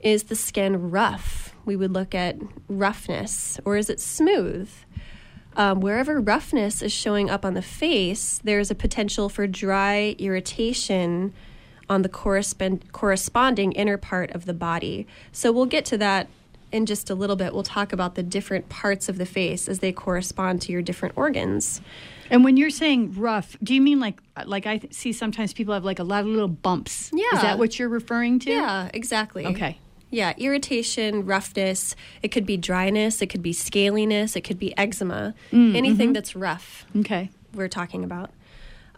[0.03, 1.55] Is the skin rough?
[1.65, 2.37] We would look at
[2.69, 3.61] roughness.
[3.65, 4.69] Or is it smooth?
[5.55, 11.33] Um, wherever roughness is showing up on the face, there's a potential for dry irritation
[11.89, 15.07] on the correspond- corresponding inner part of the body.
[15.31, 16.29] So we'll get to that
[16.73, 17.53] in just a little bit.
[17.53, 21.17] We'll talk about the different parts of the face as they correspond to your different
[21.19, 21.83] organs.
[22.31, 25.85] And when you're saying rough, do you mean like like I see sometimes people have
[25.85, 27.11] like a lot of little bumps?
[27.13, 27.25] Yeah.
[27.35, 28.51] Is that what you're referring to?
[28.51, 29.45] Yeah, exactly.
[29.45, 29.79] Okay.
[30.13, 31.97] Yeah, irritation, roughness.
[32.23, 33.23] It could be dryness.
[33.23, 34.37] It could be scaliness.
[34.37, 35.35] It could be eczema.
[35.53, 36.85] Anything that's rough.
[36.95, 37.31] Okay.
[37.55, 38.31] we're talking about.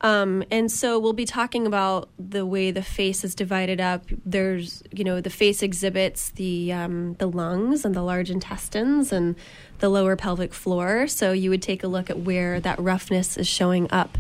[0.01, 4.05] Um, and so we'll be talking about the way the face is divided up.
[4.27, 9.35] There's, you know, the face exhibits the um, the lungs and the large intestines and
[9.79, 11.07] the lower pelvic floor.
[11.07, 14.19] So you would take a look at where that roughness is showing up,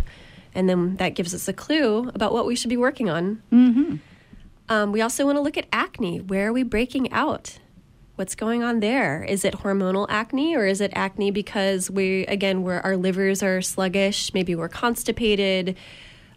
[0.54, 3.42] and then that gives us a clue about what we should be working on.
[3.52, 3.96] Mm-hmm.
[4.68, 6.20] Um, we also want to look at acne.
[6.20, 7.58] Where are we breaking out?
[8.16, 9.24] What's going on there?
[9.24, 13.60] Is it hormonal acne or is it acne because we, again, where our livers are
[13.60, 15.76] sluggish, maybe we're constipated,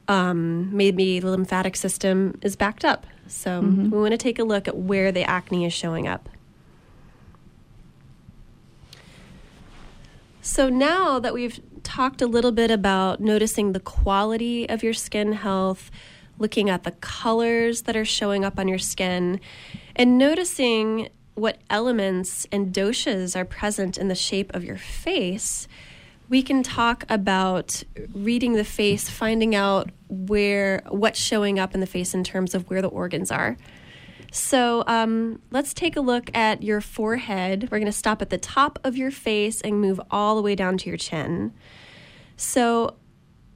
[0.07, 3.05] um, maybe the lymphatic system is backed up.
[3.27, 6.29] So we want to take a look at where the acne is showing up.
[10.41, 15.33] So now that we've talked a little bit about noticing the quality of your skin
[15.33, 15.91] health,
[16.39, 19.39] looking at the colors that are showing up on your skin,
[19.95, 25.67] and noticing what elements and doshas are present in the shape of your face,
[26.29, 31.85] we can talk about reading the face, finding out where what's showing up in the
[31.85, 33.55] face in terms of where the organs are.
[34.31, 37.69] So um, let's take a look at your forehead.
[37.71, 40.53] We're going to stop at the top of your face and move all the way
[40.53, 41.53] down to your chin.
[42.35, 42.95] So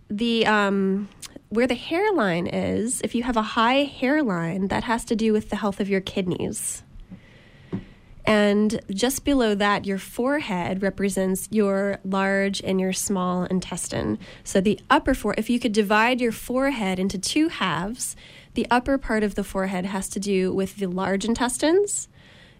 [0.09, 1.09] the um,
[1.51, 5.49] where the hairline is, if you have a high hairline, that has to do with
[5.49, 6.81] the health of your kidneys.
[8.25, 14.17] And just below that, your forehead represents your large and your small intestine.
[14.45, 18.15] So the upper four, if you could divide your forehead into two halves,
[18.53, 22.07] the upper part of the forehead has to do with the large intestines,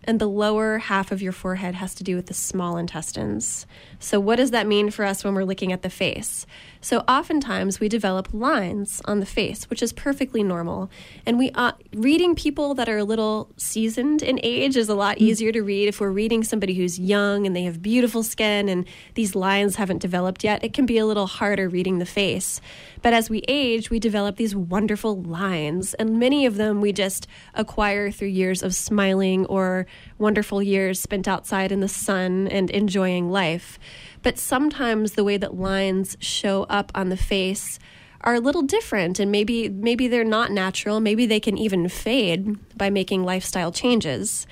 [0.04, 3.66] and the lower half of your forehead has to do with the small intestines.
[4.00, 6.46] So, what does that mean for us when we're looking at the face?
[6.84, 10.90] So oftentimes we develop lines on the face, which is perfectly normal.
[11.26, 15.20] And we uh, reading people that are a little seasoned in age is a lot
[15.20, 15.26] Hmm.
[15.26, 15.88] easier to read.
[15.88, 20.02] If we're reading somebody who's young and they have beautiful skin and these lines haven't
[20.02, 22.60] developed yet, it can be a little harder reading the face.
[23.04, 27.28] But as we age, we develop these wonderful lines, and many of them we just
[27.54, 29.86] acquire through years of smiling or
[30.18, 33.80] wonderful years spent outside in the sun and enjoying life.
[34.24, 37.80] But sometimes the way that lines show up on the face
[38.24, 42.58] are a little different and maybe maybe they're not natural, maybe they can even fade
[42.78, 44.46] by making lifestyle changes.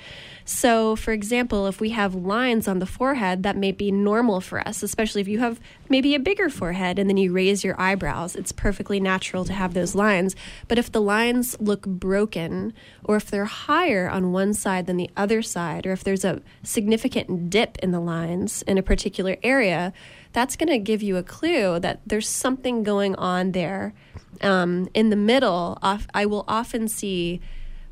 [0.44, 4.66] So, for example, if we have lines on the forehead, that may be normal for
[4.66, 8.34] us, especially if you have maybe a bigger forehead and then you raise your eyebrows.
[8.34, 10.34] It's perfectly natural to have those lines.
[10.66, 12.72] But if the lines look broken,
[13.04, 16.42] or if they're higher on one side than the other side, or if there's a
[16.64, 19.92] significant dip in the lines in a particular area,
[20.32, 23.94] that's going to give you a clue that there's something going on there.
[24.40, 27.40] Um, in the middle, off, I will often see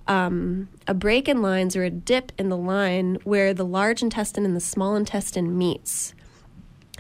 [0.07, 4.44] um, a break in lines or a dip in the line where the large intestine
[4.44, 6.14] and the small intestine meets,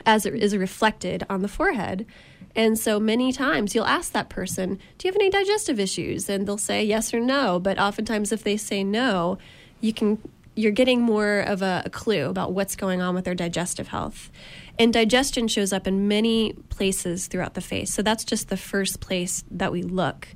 [0.04, 2.04] as it is reflected on the forehead.
[2.54, 6.28] And so many times you'll ask that person, Do you have any digestive issues?
[6.28, 7.60] And they'll say yes or no.
[7.60, 9.38] But oftentimes, if they say no,
[9.80, 10.18] you can
[10.58, 14.28] you're getting more of a, a clue about what's going on with their digestive health.
[14.78, 17.92] And digestion shows up in many places throughout the face.
[17.92, 20.28] So that's just the first place that we look.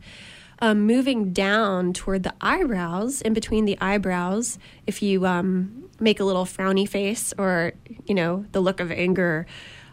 [0.58, 6.24] Um, moving down toward the eyebrows, in between the eyebrows, if you um, make a
[6.24, 7.72] little frowny face or,
[8.06, 9.46] you know, the look of anger,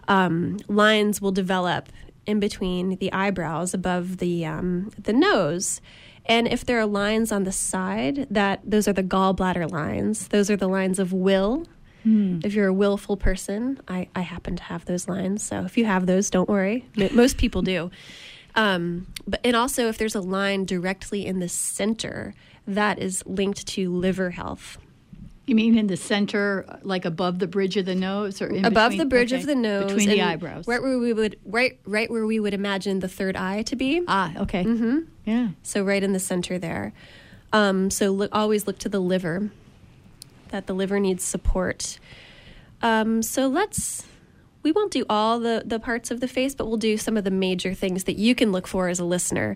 [0.08, 1.90] um, lines will develop
[2.26, 5.82] in between the eyebrows above the um, the nose.
[6.26, 10.28] And if there are lines on the side, that those are the gallbladder lines.
[10.28, 11.66] Those are the lines of will.
[12.06, 15.44] If you're a willful person, I, I happen to have those lines.
[15.44, 16.86] So if you have those, don't worry.
[17.12, 17.92] Most people do.
[18.56, 22.34] Um, but and also if there's a line directly in the center,
[22.68, 24.78] that is linked to liver health.
[25.46, 28.92] You mean in the center, like above the bridge of the nose, or in above
[28.92, 30.68] between- the bridge okay, of the nose, between the eyebrows?
[30.68, 34.04] right where we would right right where we would imagine the third eye to be.
[34.08, 34.64] Ah, okay.
[34.64, 35.00] Mm-hmm.
[35.26, 35.50] Yeah.
[35.64, 36.94] So right in the center there.
[37.52, 39.50] Um, so look, always look to the liver.
[40.50, 42.00] That the liver needs support.
[42.82, 44.06] Um, so let's.
[44.62, 47.24] We won't do all the the parts of the face, but we'll do some of
[47.24, 49.56] the major things that you can look for as a listener.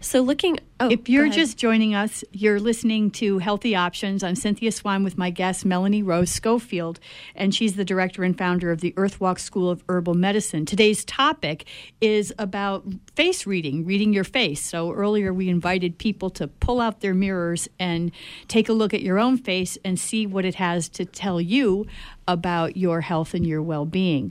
[0.00, 0.58] So looking.
[0.80, 4.22] Oh, If you're just joining us, you're listening to Healthy Options.
[4.22, 7.00] I'm Cynthia Swan with my guest, Melanie Rose Schofield,
[7.34, 10.66] and she's the director and founder of the Earthwalk School of Herbal Medicine.
[10.66, 11.64] Today's topic
[12.00, 12.84] is about
[13.16, 14.62] face reading, reading your face.
[14.62, 18.12] So earlier we invited people to pull out their mirrors and
[18.46, 21.86] take a look at your own face and see what it has to tell you
[22.28, 24.30] about your health and your well being.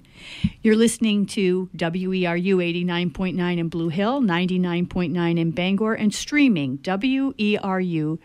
[0.61, 8.19] You're listening to WERU 89.9 in Blue Hill, 99.9 in Bangor, and streaming E WERU.org.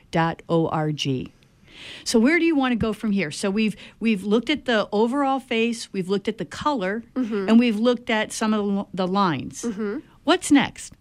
[2.05, 3.31] So where do you want to go from here?
[3.31, 7.03] So we've we've looked at the overall face, we've looked at the color,
[7.49, 9.65] and we've looked at some of the, lines.
[10.25, 10.93] What's next?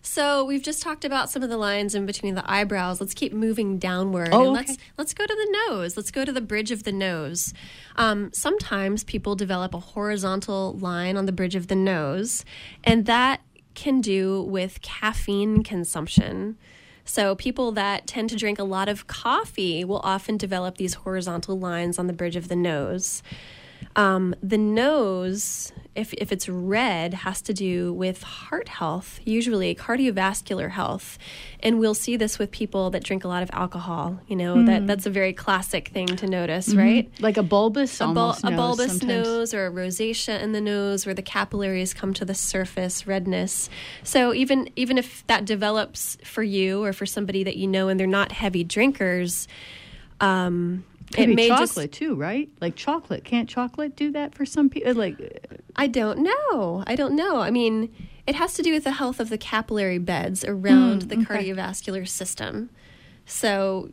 [0.00, 3.00] So we've just talked about some of the lines in between the eyebrows.
[3.00, 4.28] Let's keep moving downward.
[4.30, 4.68] Oh, and okay.
[4.68, 5.96] let's let's go to the nose.
[5.96, 7.52] Let's go to the bridge of the nose.
[7.96, 12.44] Um, sometimes people develop a horizontal line on the bridge of the nose,
[12.84, 13.40] and that
[13.74, 16.56] can do with caffeine consumption.
[17.04, 21.58] So people that tend to drink a lot of coffee will often develop these horizontal
[21.58, 23.22] lines on the bridge of the nose.
[23.96, 30.70] Um, the nose, if, if it's red, has to do with heart health, usually cardiovascular
[30.70, 31.16] health.
[31.60, 34.18] And we'll see this with people that drink a lot of alcohol.
[34.26, 37.08] You know, that, that's a very classic thing to notice, right?
[37.20, 39.26] Like a bulbous, A, bul- a bulbous sometimes.
[39.26, 43.70] nose or a rosacea in the nose where the capillaries come to the surface, redness.
[44.02, 48.00] So even even if that develops for you or for somebody that you know and
[48.00, 49.46] they're not heavy drinkers,
[50.20, 52.48] um, Could it may chocolate just too, right?
[52.60, 53.24] Like chocolate.
[53.24, 54.94] Can't chocolate do that for some people?
[54.94, 56.84] Like uh, I don't know.
[56.86, 57.40] I don't know.
[57.40, 57.94] I mean,
[58.26, 62.06] it has to do with the health of the capillary beds around mm, the cardiovascular
[62.08, 62.70] system.
[63.26, 63.90] So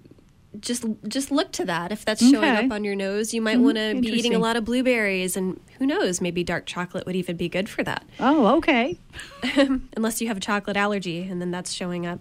[0.60, 1.92] just just look to that.
[1.92, 2.66] If that's showing Okay.
[2.66, 3.64] up on your nose, you might mm-hmm.
[3.64, 7.16] want to be eating a lot of blueberries and who knows, maybe dark chocolate would
[7.16, 8.04] even be good for that.
[8.20, 8.98] oh, okay.
[9.96, 12.20] Unless you have a chocolate allergy and then that's showing up.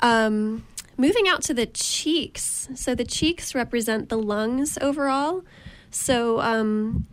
[0.00, 0.64] Um,
[0.96, 2.68] moving out to the cheeks.
[2.74, 5.44] So the cheeks represent the lungs overall.
[5.90, 7.06] So um,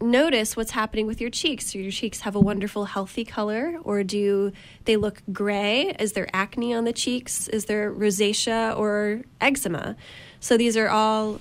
[0.00, 1.72] notice what's happening with your cheeks.
[1.72, 4.52] Do your cheeks have a wonderful, healthy color, or do
[4.84, 5.94] they look gray?
[5.98, 7.48] Is there acne on the cheeks?
[7.48, 9.96] Is there rosacea or eczema?
[10.40, 11.40] So these are all.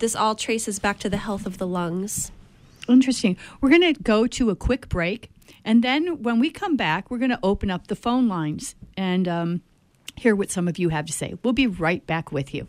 [0.00, 2.32] This all traces back to the health of the lungs.
[2.88, 3.36] Interesting.
[3.60, 5.30] We're going to go to a quick break.
[5.64, 9.28] And then when we come back, we're going to open up the phone lines and
[9.28, 9.62] um,
[10.16, 11.34] hear what some of you have to say.
[11.42, 12.66] We'll be right back with you.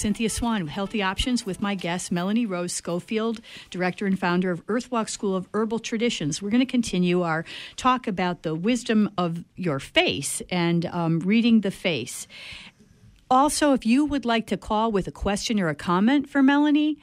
[0.00, 4.66] Cynthia Swan, with Healthy Options, with my guest, Melanie Rose Schofield, director and founder of
[4.66, 6.40] Earthwalk School of Herbal Traditions.
[6.40, 7.44] We're going to continue our
[7.76, 12.26] talk about the wisdom of your face and um, reading the face.
[13.30, 16.96] Also, if you would like to call with a question or a comment for Melanie,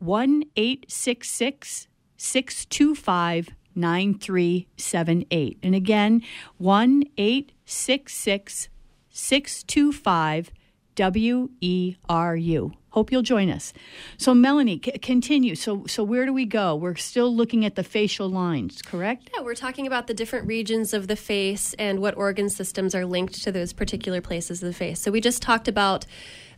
[0.00, 1.88] 1 866
[2.18, 5.58] 625 9378.
[5.62, 6.22] And again,
[6.58, 8.68] 1 866
[9.08, 10.50] 625
[10.94, 12.72] W E R U.
[12.90, 13.72] Hope you'll join us.
[14.18, 15.54] So, Melanie, c- continue.
[15.54, 16.76] So, so where do we go?
[16.76, 19.30] We're still looking at the facial lines, correct?
[19.34, 23.06] Yeah, we're talking about the different regions of the face and what organ systems are
[23.06, 25.00] linked to those particular places of the face.
[25.00, 26.04] So, we just talked about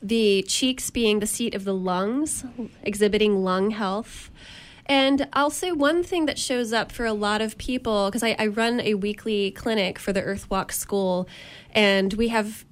[0.02, 2.44] the cheeks being the seat of the lungs,
[2.82, 4.32] exhibiting lung health.
[4.86, 8.36] And I'll say one thing that shows up for a lot of people because I,
[8.38, 11.26] I, run a weekly clinic for the Earthwalk School,
[11.70, 12.66] and we have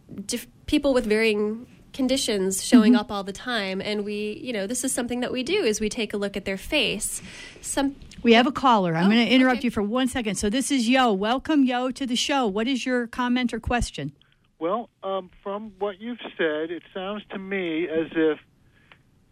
[0.73, 3.01] people with varying conditions showing mm-hmm.
[3.01, 5.83] up all the time and we you know this is something that we do is
[5.83, 7.21] we take a look at their face.
[7.61, 8.97] Some we have a caller.
[8.97, 9.67] I'm oh, going to interrupt okay.
[9.67, 10.37] you for one second.
[10.37, 11.13] So this is yo.
[11.13, 12.47] Welcome yo to the show.
[12.47, 14.13] What is your comment or question?
[14.59, 18.39] Well um, from what you've said it sounds to me as if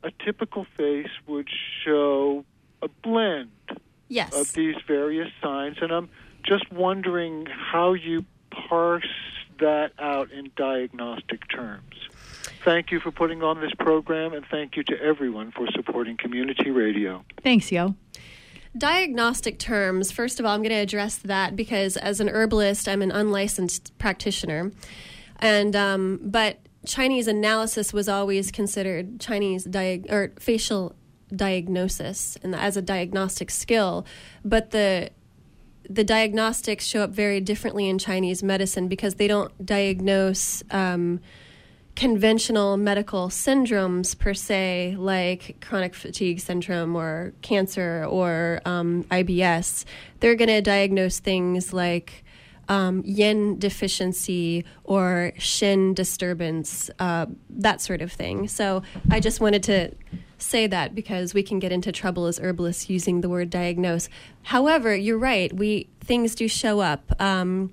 [0.03, 1.49] a typical face would
[1.83, 2.45] show
[2.83, 3.51] a blend
[4.09, 4.35] yes.
[4.35, 5.79] of these various signs.
[5.81, 6.11] And i'm
[6.43, 9.15] just wondering how you parse
[9.61, 11.95] that out in diagnostic terms.
[12.65, 16.71] Thank you for putting on this program, and thank you to everyone for supporting community
[16.71, 17.25] radio.
[17.43, 17.95] Thanks, Yo.
[18.77, 23.03] Diagnostic terms, first of all, I'm going to address that because as an herbalist, I'm
[23.03, 24.71] an unlicensed practitioner.
[25.41, 30.95] And, um, but Chinese analysis was always considered Chinese diag- or facial
[31.35, 34.07] diagnosis and as a diagnostic skill.
[34.45, 35.11] But the
[35.91, 41.21] the diagnostics show up very differently in Chinese medicine because they don't diagnose um,
[41.97, 49.85] conventional medical syndromes per se, like chronic fatigue syndrome or cancer or um, IBS.
[50.21, 52.25] They're going to diagnose things like
[52.69, 58.47] um, yin deficiency or shen disturbance, uh, that sort of thing.
[58.47, 59.91] So I just wanted to
[60.43, 64.09] say that because we can get into trouble as herbalists using the word diagnose.
[64.43, 65.53] However, you're right.
[65.53, 67.21] We things do show up.
[67.21, 67.71] Um,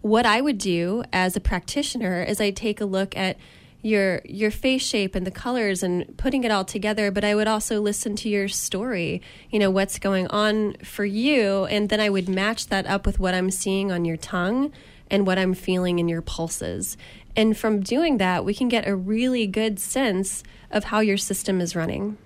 [0.00, 3.36] what I would do as a practitioner is I take a look at
[3.82, 7.46] your your face shape and the colors and putting it all together but i would
[7.46, 12.08] also listen to your story you know what's going on for you and then i
[12.08, 14.72] would match that up with what i'm seeing on your tongue
[15.08, 16.96] and what i'm feeling in your pulses
[17.36, 21.60] and from doing that we can get a really good sense of how your system
[21.60, 22.16] is running.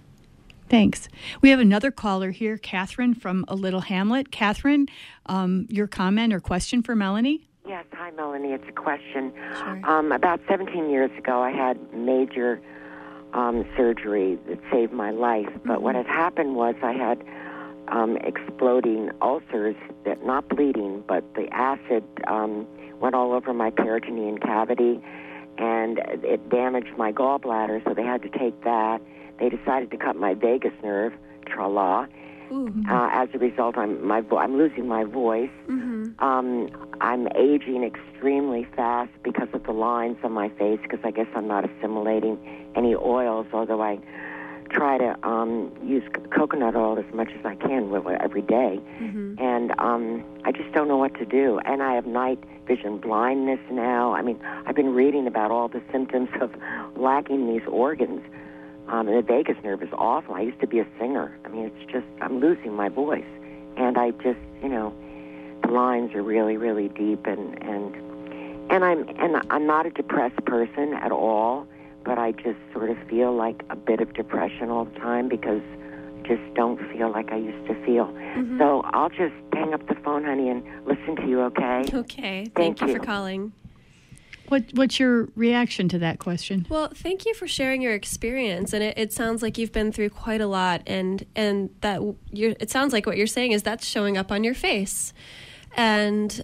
[0.68, 1.08] Thanks.
[1.42, 4.30] We have another caller here, Catherine from a little hamlet.
[4.30, 4.86] Catherine,
[5.26, 7.48] um, your comment or question for Melanie?
[7.66, 8.52] Yes, hi Melanie.
[8.52, 9.32] It's a question.
[9.58, 9.80] Sure.
[9.84, 12.60] Um, about 17 years ago, I had major
[13.32, 15.48] um, surgery that saved my life.
[15.64, 15.82] But mm-hmm.
[15.82, 17.22] what had happened was I had
[17.88, 22.66] um, exploding ulcers that not bleeding, but the acid um,
[23.00, 25.02] went all over my peritoneal cavity
[25.60, 29.00] and it damaged my gallbladder, so they had to take that.
[29.38, 31.12] They decided to cut my vagus nerve,
[31.46, 32.06] tra la.
[32.90, 35.50] Uh, as a result, I'm my vo- I'm losing my voice.
[35.68, 36.24] Mm-hmm.
[36.24, 36.68] Um,
[37.00, 40.80] I'm aging extremely fast because of the lines on my face.
[40.82, 42.38] Because I guess I'm not assimilating
[42.74, 44.00] any oils, although I
[44.70, 48.80] try to um, use c- coconut oil as much as I can every day.
[49.00, 49.34] Mm-hmm.
[49.38, 51.60] and um, I just don't know what to do.
[51.64, 54.14] And I have night vision blindness now.
[54.14, 56.50] I mean, I've been reading about all the symptoms of
[56.96, 58.22] lacking these organs.
[58.88, 60.34] Um, and the vagus nerve is awful.
[60.34, 61.36] I used to be a singer.
[61.44, 63.24] I mean, it's just I'm losing my voice,
[63.76, 64.92] and I just you know,
[65.62, 67.94] the lines are really really deep, and and
[68.70, 71.68] and I'm and I'm not a depressed person at all
[72.04, 75.62] but I just sort of feel like a bit of depression all the time because
[76.18, 78.06] I just don't feel like I used to feel.
[78.06, 78.58] Mm-hmm.
[78.58, 81.84] So I'll just hang up the phone, honey, and listen to you, okay?
[81.92, 82.44] Okay.
[82.44, 83.52] Thank, Thank you you for calling.
[84.50, 86.66] What What's your reaction to that question?
[86.68, 90.10] Well, thank you for sharing your experience, and it, it sounds like you've been through
[90.10, 93.86] quite a lot, and and that you're, it sounds like what you're saying is that's
[93.86, 95.12] showing up on your face,
[95.76, 96.42] and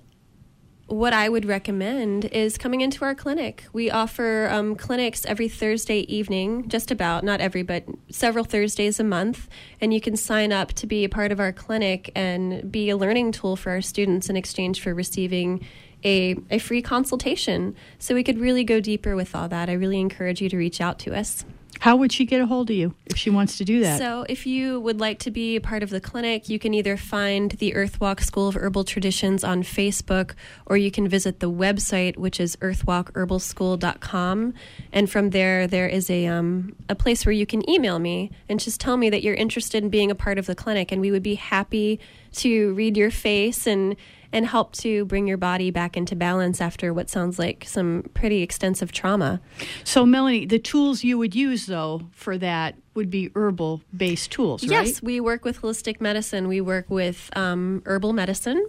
[0.87, 3.65] what I would recommend is coming into our clinic.
[3.73, 9.05] We offer um, clinics every Thursday evening, just about, not every, but several Thursdays a
[9.05, 9.49] month.
[9.81, 12.97] And you can sign up to be a part of our clinic and be a
[12.97, 15.67] learning tool for our students in exchange for receiving
[16.05, 17.75] a, a free consultation.
[17.99, 19.69] So we could really go deeper with all that.
[19.69, 21.45] I really encourage you to reach out to us.
[21.81, 23.99] How would she get a hold of you if she wants to do that?
[23.99, 26.97] So, if you would like to be a part of the clinic, you can either
[26.97, 30.35] find the Earthwalk School of Herbal Traditions on Facebook
[30.67, 34.55] or you can visit the website, which is earthwalkherbalschool.com.
[34.93, 38.59] And from there, there is a, um, a place where you can email me and
[38.59, 40.93] just tell me that you're interested in being a part of the clinic.
[40.93, 42.01] And we would be happy
[42.37, 43.97] to read your face and
[44.37, 48.43] and help to bring your body back into balance after what sounds like some pretty
[48.43, 49.41] extensive trauma.
[49.83, 54.63] So, Melanie, the tools you would use though for that would be herbal based tools,
[54.63, 54.87] right?
[54.87, 56.49] Yes, we work with holistic medicine.
[56.49, 58.69] We work with um, herbal medicine.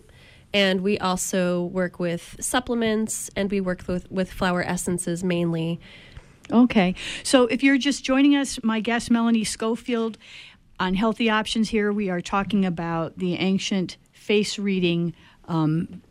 [0.54, 5.82] And we also work with supplements and we work with, with flower essences mainly.
[6.50, 6.96] Okay.
[7.24, 10.18] So if you're just joining us, my guest, Melanie Schofield,
[10.80, 15.14] on Healthy Options here, we are talking about the ancient face reading
[15.48, 16.02] um,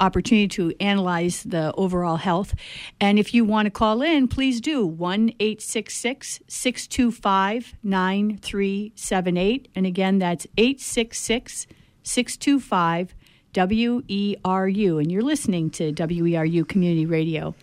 [0.00, 2.54] opportunity to analyze the overall health.
[3.00, 9.68] And if you want to call in, please do 1 866 625 9378.
[9.74, 11.66] And again, that's 866
[12.02, 13.14] 625
[13.54, 15.00] WERU.
[15.00, 17.54] And you're listening to WERU Community Radio.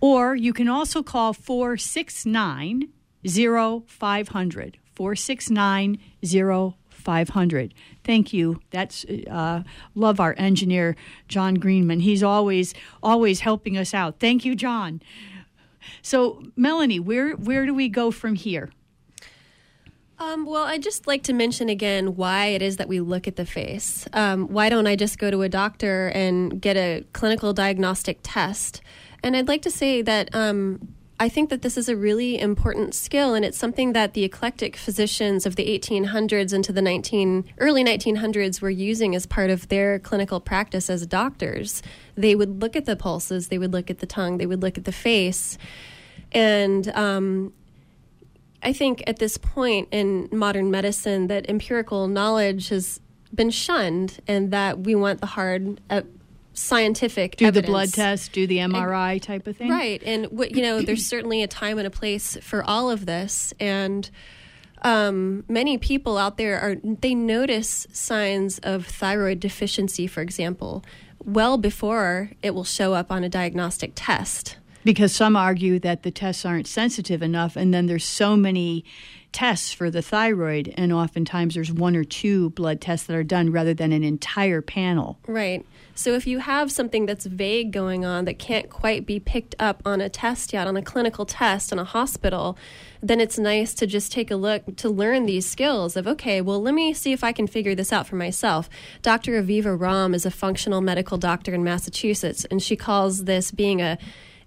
[0.00, 2.88] Or you can also call 469
[3.24, 4.78] 0500.
[4.94, 6.77] 469 0500.
[8.04, 8.60] Thank you.
[8.70, 9.62] That's uh,
[9.94, 10.96] love our engineer
[11.28, 12.00] John Greenman.
[12.00, 14.18] He's always always helping us out.
[14.18, 15.00] Thank you, John.
[16.02, 18.70] So, Melanie, where where do we go from here?
[20.20, 23.36] Um, well, I'd just like to mention again why it is that we look at
[23.36, 24.08] the face.
[24.12, 28.80] Um, why don't I just go to a doctor and get a clinical diagnostic test?
[29.22, 32.94] And I'd like to say that um, I think that this is a really important
[32.94, 37.82] skill, and it's something that the eclectic physicians of the 1800s into the 19 early
[37.82, 41.82] 1900s were using as part of their clinical practice as doctors.
[42.14, 44.78] They would look at the pulses, they would look at the tongue, they would look
[44.78, 45.58] at the face,
[46.30, 47.52] and um,
[48.62, 53.00] I think at this point in modern medicine that empirical knowledge has
[53.34, 55.80] been shunned, and that we want the hard.
[56.58, 57.66] Scientific do evidence.
[57.66, 59.70] the blood test do the mri and, type of thing?
[59.70, 63.06] Right and what you know there's certainly a time and a place for all of
[63.06, 64.10] this and
[64.82, 70.84] um, many people out there are they notice signs of thyroid deficiency for example
[71.24, 74.56] well before it will show up on a diagnostic test.
[74.84, 78.84] Because some argue that the tests aren't sensitive enough and then there's so many
[79.32, 83.52] tests for the thyroid and oftentimes there's one or two blood tests that are done
[83.52, 85.18] rather than an entire panel.
[85.26, 85.64] Right
[85.98, 89.82] so if you have something that's vague going on that can't quite be picked up
[89.84, 92.56] on a test yet, on a clinical test in a hospital,
[93.02, 96.62] then it's nice to just take a look to learn these skills of, okay, well,
[96.62, 98.70] let me see if I can figure this out for myself.
[99.02, 99.42] Dr.
[99.42, 103.98] Aviva Romm is a functional medical doctor in Massachusetts, and she calls this being a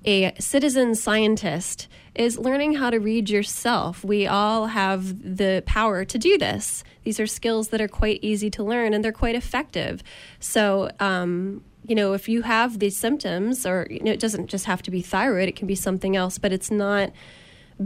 [0.04, 4.04] a citizen scientist is learning how to read yourself.
[4.04, 6.84] We all have the power to do this.
[7.04, 10.04] These are skills that are quite easy to learn and they're quite effective.
[10.40, 14.66] So, um, you know, if you have these symptoms, or you know, it doesn't just
[14.66, 17.12] have to be thyroid, it can be something else, but it's not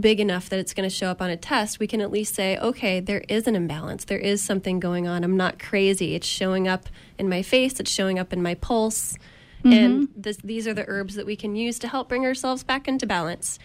[0.00, 2.34] big enough that it's going to show up on a test, we can at least
[2.34, 4.04] say, okay, there is an imbalance.
[4.04, 5.24] There is something going on.
[5.24, 6.14] I'm not crazy.
[6.14, 9.16] It's showing up in my face, it's showing up in my pulse.
[9.64, 9.72] Mm-hmm.
[9.72, 12.86] And this, these are the herbs that we can use to help bring ourselves back
[12.86, 13.58] into balance.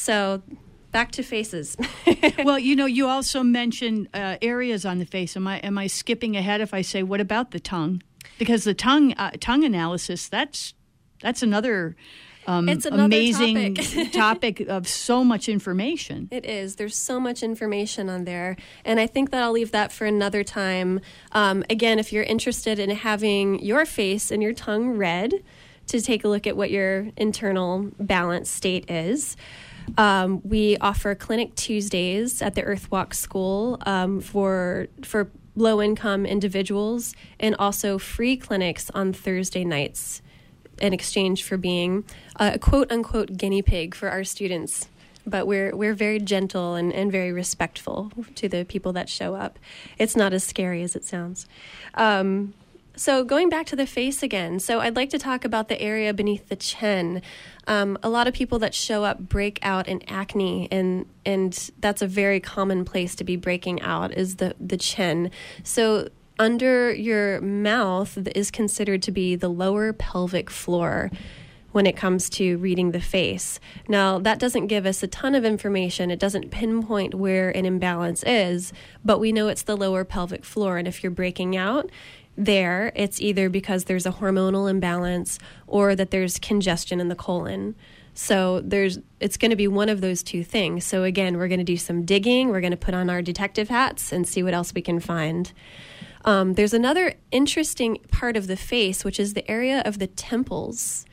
[0.00, 0.42] So
[0.92, 1.76] back to faces.
[2.44, 5.36] well, you know, you also mentioned uh, areas on the face.
[5.36, 8.02] Am I am I skipping ahead if I say what about the tongue?
[8.38, 10.72] Because the tongue uh, tongue analysis that's
[11.20, 11.96] that's another.
[12.46, 14.12] Um, it's amazing topic.
[14.12, 16.28] topic of so much information.
[16.30, 16.76] It is.
[16.76, 20.42] There's so much information on there, and I think that I'll leave that for another
[20.42, 21.00] time.
[21.32, 25.44] Um, again, if you're interested in having your face and your tongue read,
[25.90, 29.36] to take a look at what your internal balance state is.
[29.96, 37.14] Um, we offer clinic Tuesdays at the Earthwalk School um, for for low income individuals,
[37.38, 40.22] and also free clinics on Thursday nights
[40.80, 42.04] in exchange for being
[42.36, 44.88] a quote unquote guinea pig for our students.
[45.26, 49.58] But we're we're very gentle and, and very respectful to the people that show up.
[49.98, 51.46] It's not as scary as it sounds.
[51.94, 52.54] Um,
[53.00, 56.12] So, going back to the face again, so I'd like to talk about the area
[56.12, 57.22] beneath the chin.
[57.66, 62.02] Um, a lot of people that show up break out in acne, and and that's
[62.02, 65.30] a very common place to be breaking out is the the chin.
[65.64, 71.10] So, under your mouth is considered to be the lower pelvic floor
[71.72, 73.60] when it comes to reading the face.
[73.88, 76.10] Now, that doesn't give us a ton of information.
[76.10, 78.72] It doesn't pinpoint where an imbalance is,
[79.04, 80.78] but we know it's the lower pelvic floor.
[80.78, 81.90] And if you're breaking out,
[82.44, 87.74] there, it's either because there's a hormonal imbalance or that there's congestion in the colon.
[88.14, 90.84] So there's it's going to be one of those two things.
[90.84, 92.48] So again, we're going to do some digging.
[92.48, 95.52] We're going to put on our detective hats and see what else we can find.
[96.24, 101.06] Um, there's another interesting part of the face, which is the area of the temples.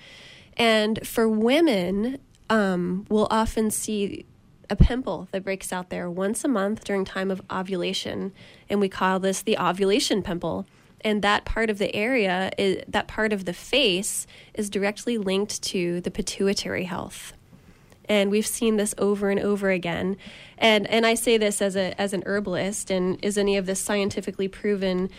[0.57, 2.19] And for women,
[2.49, 4.25] um, we'll often see
[4.69, 8.33] a pimple that breaks out there once a month during time of ovulation,
[8.69, 10.65] and we call this the ovulation pimple
[11.01, 15.61] and that part of the area is, that part of the face is directly linked
[15.63, 17.33] to the pituitary health.
[18.09, 20.17] And we've seen this over and over again.
[20.57, 23.81] And and I say this as a as an herbalist and is any of this
[23.81, 25.09] scientifically proven?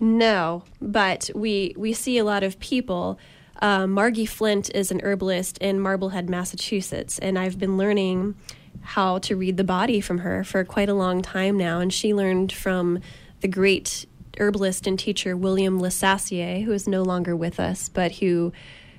[0.00, 3.18] No but we we see a lot of people.
[3.62, 8.34] Uh, Margie Flint is an herbalist in Marblehead Massachusetts and I've been learning
[8.80, 12.12] how to read the body from her for quite a long time now and she
[12.12, 12.98] learned from
[13.40, 14.06] the great
[14.38, 18.52] herbalist and teacher William LeSassier, who is no longer with us, but who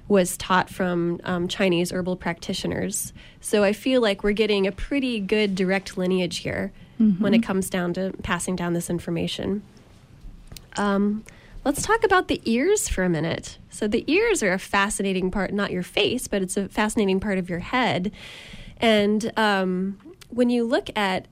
[0.08, 3.12] was taught from um, Chinese herbal practitioners.
[3.42, 7.22] So I feel like we're getting a pretty good direct lineage here mm-hmm.
[7.24, 9.64] when it comes down to passing down this information.
[10.78, 11.24] Um,
[11.64, 13.58] let's talk about the ears for a minute.
[13.70, 17.38] So the ears are a fascinating part, not your face, but it's a fascinating part
[17.38, 18.12] of your head.
[18.78, 19.98] And um,
[20.30, 21.28] when you look at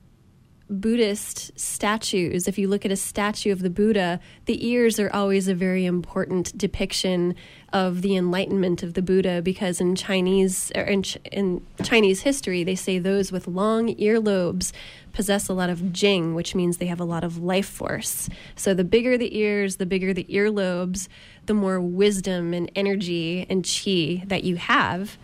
[0.74, 5.48] Buddhist statues, if you look at a statue of the Buddha, the ears are always
[5.48, 7.34] a very important depiction
[7.72, 12.98] of the enlightenment of the Buddha because in Chinese in, in Chinese history, they say
[12.98, 14.72] those with long earlobes
[15.12, 18.28] possess a lot of jing, which means they have a lot of life force.
[18.56, 21.08] So the bigger the ears, the bigger the earlobes,
[21.46, 25.16] the more wisdom and energy and chi that you have.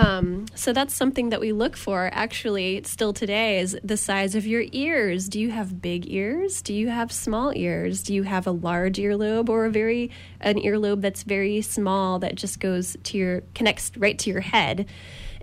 [0.00, 4.46] Um, so that's something that we look for actually still today is the size of
[4.46, 5.28] your ears.
[5.28, 6.62] Do you have big ears?
[6.62, 8.02] Do you have small ears?
[8.02, 12.34] Do you have a large earlobe or a very an earlobe that's very small that
[12.34, 14.86] just goes to your connects right to your head?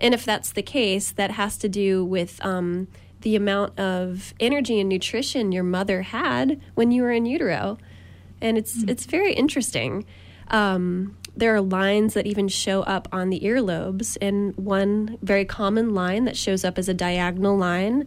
[0.00, 2.88] And if that's the case, that has to do with um,
[3.20, 7.78] the amount of energy and nutrition your mother had when you were in utero,
[8.40, 8.88] and it's mm-hmm.
[8.88, 10.04] it's very interesting.
[10.48, 15.94] Um, there are lines that even show up on the earlobes, and one very common
[15.94, 18.06] line that shows up as a diagonal line,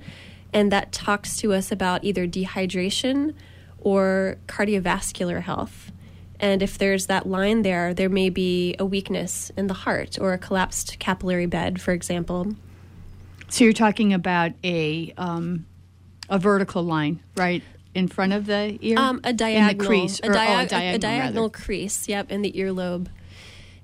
[0.52, 3.34] and that talks to us about either dehydration
[3.80, 5.92] or cardiovascular health.
[6.42, 10.34] And if there's that line there, there may be a weakness in the heart or
[10.34, 12.56] a collapsed capillary bed, for example.
[13.48, 15.66] So you're talking about a um,
[16.30, 17.64] a vertical line, right?
[17.94, 18.98] in front of the ear?
[18.98, 22.08] Um, a diagonal crease, a, or, dia- oh, a diagonal, a diagonal crease.
[22.08, 23.08] Yep, in the earlobe.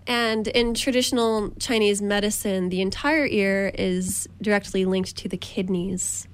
[0.07, 6.27] And in traditional Chinese medicine, the entire ear is directly linked to the kidneys.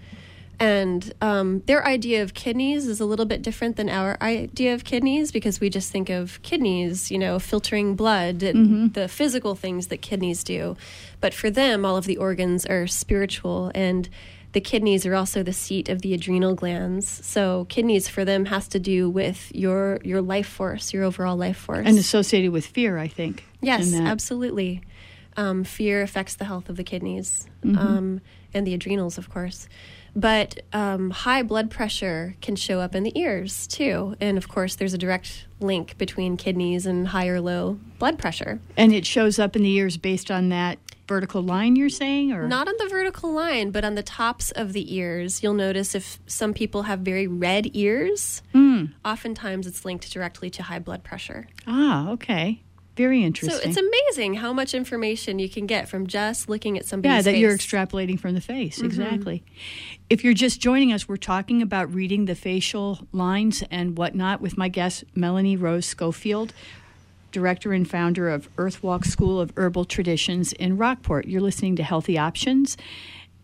[0.59, 4.83] And um, their idea of kidneys is a little bit different than our idea of
[4.83, 8.87] kidneys because we just think of kidneys, you know, filtering blood and mm-hmm.
[8.89, 10.77] the physical things that kidneys do.
[11.19, 14.07] But for them, all of the organs are spiritual and
[14.53, 17.07] the kidneys are also the seat of the adrenal glands.
[17.25, 21.57] So kidneys for them has to do with your your life force, your overall life
[21.57, 22.97] force, and associated with fear.
[22.97, 23.43] I think.
[23.61, 24.81] Yes, absolutely.
[25.35, 27.75] Um, fear affects the health of the kidneys mm-hmm.
[27.75, 28.21] um,
[28.53, 29.67] and the adrenals, of course.
[30.15, 34.15] But um, high blood pressure can show up in the ears too.
[34.21, 38.59] And of course, there's a direct link between kidneys and high or low blood pressure.
[38.77, 40.77] And it shows up in the ears based on that
[41.07, 44.73] vertical line you're saying or not on the vertical line but on the tops of
[44.73, 48.91] the ears you'll notice if some people have very red ears mm.
[49.03, 52.63] oftentimes it's linked directly to high blood pressure ah okay
[52.95, 53.59] very interesting.
[53.59, 57.21] So it's amazing how much information you can get from just looking at somebody's Yeah,
[57.23, 57.41] that face.
[57.41, 58.77] you're extrapolating from the face.
[58.77, 58.85] Mm-hmm.
[58.85, 59.43] Exactly.
[60.09, 64.57] If you're just joining us, we're talking about reading the facial lines and whatnot with
[64.57, 66.53] my guest, Melanie Rose Schofield
[67.33, 71.27] director and founder of Earthwalk School of Herbal Traditions in Rockport.
[71.27, 72.77] You're listening to Healthy Options.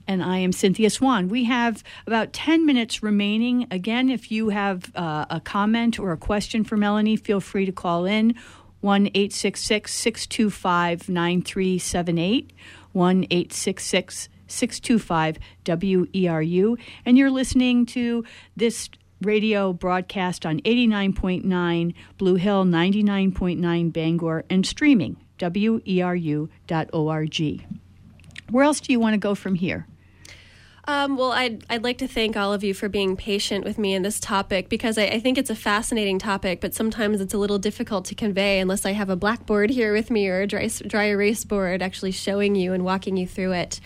[0.08, 1.28] And I am Cynthia Swan.
[1.28, 3.68] We have about 10 minutes remaining.
[3.70, 7.72] Again, if you have uh, a comment or a question for Melanie, feel free to
[7.72, 8.36] call in
[8.82, 12.54] 1 866 625 9378.
[12.94, 16.80] 1 866 625 WERU.
[17.06, 18.24] And you're listening to
[18.56, 18.90] this
[19.22, 26.50] radio broadcast on 89.9 Blue Hill, 99.9 Bangor, and streaming, weru.org.
[28.50, 29.88] Where else do you want to go from here?
[30.90, 33.94] Um, well, I'd, I'd like to thank all of you for being patient with me
[33.94, 37.38] in this topic because I, I, think it's a fascinating topic, but sometimes it's a
[37.38, 40.68] little difficult to convey unless I have a blackboard here with me or a dry,
[40.68, 43.80] dry erase board actually showing you and walking you through it.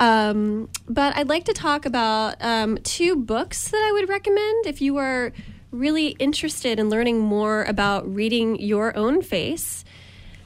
[0.00, 4.80] Um, but I'd like to talk about um, two books that I would recommend if
[4.80, 5.32] you are
[5.70, 9.84] really interested in learning more about reading your own face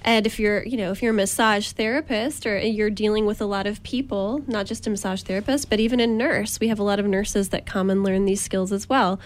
[0.04, 3.46] and if you're, you know, if you're a massage therapist or you're dealing with a
[3.46, 6.82] lot of people, not just a massage therapist, but even a nurse, we have a
[6.82, 9.18] lot of nurses that come and learn these skills as well.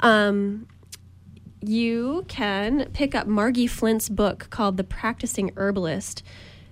[0.00, 0.66] Um,
[1.60, 6.24] you can pick up Margie Flint's book called The Practicing Herbalist.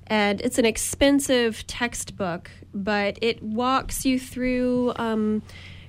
[0.08, 5.42] And it's an expensive textbook, but it walks you through um,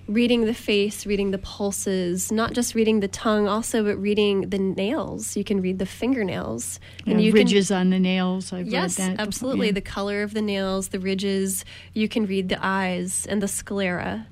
[0.07, 4.57] reading the face, reading the pulses, not just reading the tongue, also but reading the
[4.57, 5.35] nails.
[5.35, 8.53] You can read the fingernails and you ridges can, on the nails.
[8.53, 9.67] I've yes, absolutely.
[9.67, 9.73] Yeah.
[9.73, 11.65] The color of the nails, the ridges.
[11.93, 14.27] You can read the eyes and the sclera.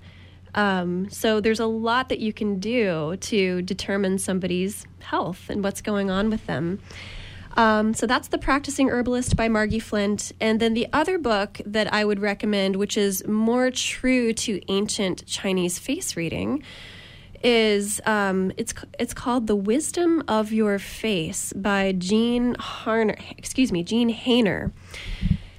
[0.55, 5.81] Um, so there's a lot that you can do to determine somebody's health and what's
[5.81, 6.79] going on with them.
[7.57, 10.33] Um, so that's The Practicing Herbalist by Margie Flint.
[10.41, 15.25] And then the other book that I would recommend, which is more true to ancient
[15.25, 16.63] Chinese face reading,
[17.43, 23.17] is um, it's it's called The Wisdom of Your Face by Jean Harner.
[23.37, 24.71] Excuse me, Jean Haner.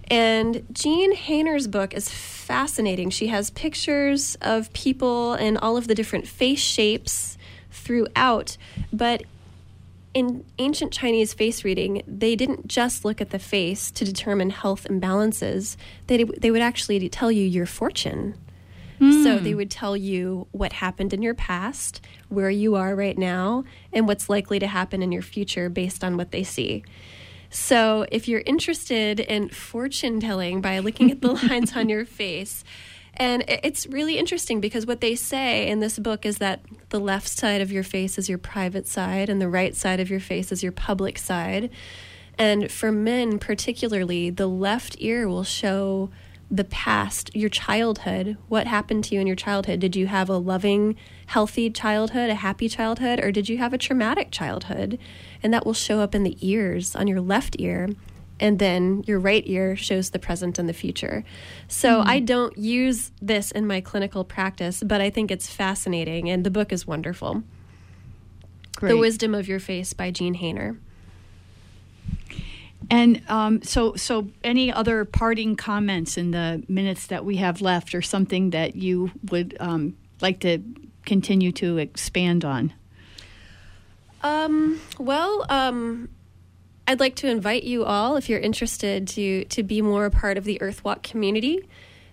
[0.08, 3.10] And Jean Haner's book is fascinating.
[3.10, 7.38] She has pictures of people and all of the different face shapes
[7.70, 8.56] throughout,
[8.92, 9.22] but
[10.16, 14.86] in ancient Chinese face reading, they didn't just look at the face to determine health
[14.88, 15.76] imbalances.
[16.06, 18.34] They, they would actually tell you your fortune.
[18.98, 19.22] Mm.
[19.22, 22.00] So they would tell you what happened in your past,
[22.30, 26.16] where you are right now, and what's likely to happen in your future based on
[26.16, 26.82] what they see.
[27.50, 32.64] So if you're interested in fortune telling by looking at the lines on your face,
[33.16, 36.60] and it's really interesting because what they say in this book is that
[36.90, 40.10] the left side of your face is your private side, and the right side of
[40.10, 41.70] your face is your public side.
[42.38, 46.10] And for men, particularly, the left ear will show
[46.50, 48.36] the past, your childhood.
[48.48, 49.80] What happened to you in your childhood?
[49.80, 50.96] Did you have a loving,
[51.26, 54.98] healthy childhood, a happy childhood, or did you have a traumatic childhood?
[55.42, 57.88] And that will show up in the ears on your left ear
[58.38, 61.24] and then your right ear shows the present and the future.
[61.68, 62.06] So mm.
[62.06, 66.50] I don't use this in my clinical practice, but I think it's fascinating, and the
[66.50, 67.42] book is wonderful.
[68.76, 68.90] Great.
[68.90, 70.78] The Wisdom of Your Face by Jean Haner.
[72.90, 77.94] And um, so, so any other parting comments in the minutes that we have left,
[77.94, 80.62] or something that you would um, like to
[81.04, 82.74] continue to expand on?
[84.22, 86.08] Um, well, um,
[86.88, 90.38] I'd like to invite you all, if you're interested, to to be more a part
[90.38, 91.68] of the Earthwalk community.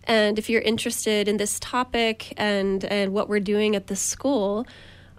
[0.05, 4.65] And if you're interested in this topic and and what we're doing at the school,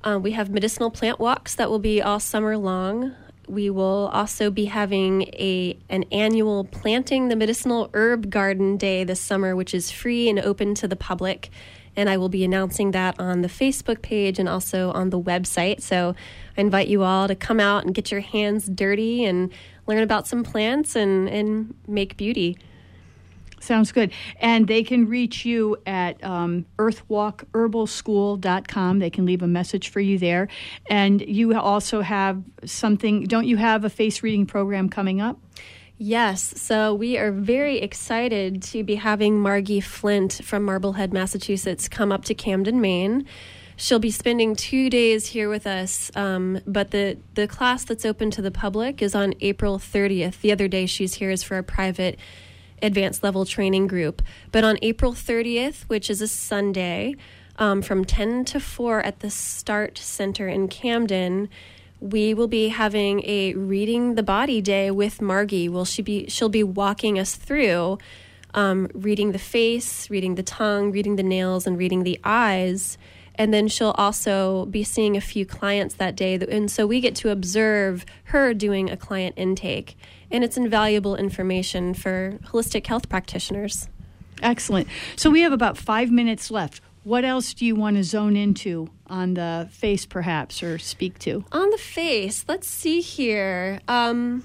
[0.02, 3.14] um, we have medicinal plant walks that will be all summer long.
[3.46, 9.20] We will also be having a an annual planting the medicinal herb garden day this
[9.20, 11.50] summer, which is free and open to the public.
[11.96, 15.80] And I will be announcing that on the Facebook page and also on the website.
[15.80, 16.16] So
[16.57, 19.52] I invite you all to come out and get your hands dirty and
[19.86, 22.57] learn about some plants and, and make beauty.
[23.61, 24.11] Sounds good.
[24.40, 28.98] And they can reach you at um, earthwalkherbalschool.com.
[28.98, 30.48] They can leave a message for you there.
[30.90, 35.38] And you also have something, don't you have a face reading program coming up?
[35.96, 42.11] Yes, so we are very excited to be having Margie Flint from Marblehead, Massachusetts, come
[42.11, 43.26] up to Camden, Maine.
[43.77, 48.31] She'll be spending two days here with us, um, but the, the class that's open
[48.33, 50.41] to the public is on April 30th.
[50.41, 52.18] The other day she's here is for a private
[52.81, 54.22] advanced level training group.
[54.53, 57.16] But on April 30th, which is a Sunday,
[57.57, 61.49] um, from 10 to 4 at the START Center in Camden,
[62.01, 65.68] we will be having a reading the body day with Margie.
[65.68, 66.29] Will she be?
[66.29, 67.99] She'll be walking us through
[68.55, 72.97] um, reading the face, reading the tongue, reading the nails, and reading the eyes.
[73.37, 76.35] And then she'll also be seeing a few clients that day.
[76.35, 79.97] And so we get to observe her doing a client intake.
[80.30, 83.89] And it's invaluable information for holistic health practitioners.
[84.43, 84.89] Excellent.
[85.16, 86.80] So we have about five minutes left.
[87.05, 91.45] What else do you want to zone into on the face, perhaps, or speak to?
[91.53, 93.80] On the face, let's see here.
[93.89, 94.45] Um,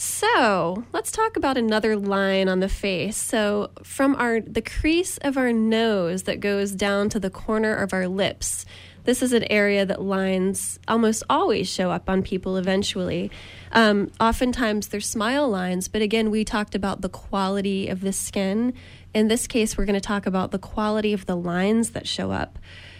[0.00, 3.16] so let's talk about another line on the face.
[3.16, 7.92] So from our the crease of our nose that goes down to the corner of
[7.92, 8.64] our lips,
[9.02, 13.32] this is an area that lines almost always show up on people eventually.
[13.72, 18.74] Um, oftentimes they're smile lines, but again, we talked about the quality of the skin.
[19.14, 22.30] In this case, we're going to talk about the quality of the lines that show
[22.30, 22.56] up.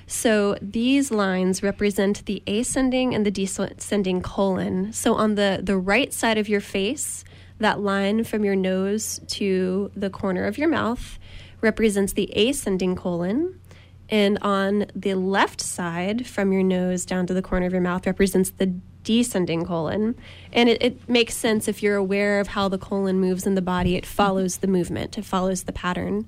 [0.09, 4.93] So these lines represent the ascending and the descending colon.
[4.95, 7.25] So on the, the right side of your face,
[7.59, 11.19] that line from your nose to the corner of your mouth
[11.61, 13.61] represents the ascending colon.
[14.09, 18.07] And on the left side, from your nose down to the corner of your mouth,
[18.07, 18.73] represents the
[19.05, 20.15] descending colon.
[20.55, 23.63] And it, it, makes sense if you're aware of how the colon moves in the
[23.63, 26.27] body, it follows the movement, it follows the pattern.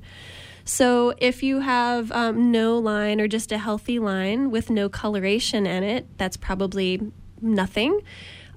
[0.71, 5.67] So if you have um, no line or just a healthy line with no coloration
[5.67, 7.01] in it, that's probably
[7.41, 8.01] nothing.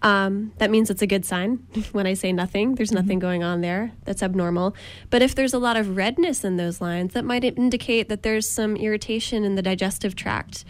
[0.04, 1.66] Um, that means it's a good sign.
[1.92, 2.98] when I say nothing, there's mm-hmm.
[2.98, 4.76] nothing going on there that's abnormal.
[5.10, 8.48] But if there's a lot of redness in those lines, that might indicate that there's
[8.48, 10.66] some irritation in the digestive tract.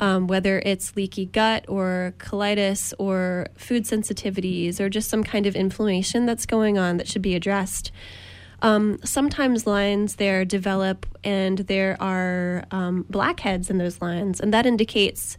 [0.00, 5.54] Um, whether it's leaky gut or colitis or food sensitivities or just some kind of
[5.54, 7.92] inflammation that's going on that should be addressed.
[8.60, 14.66] Um, sometimes lines there develop and there are um, blackheads in those lines, and that
[14.66, 15.38] indicates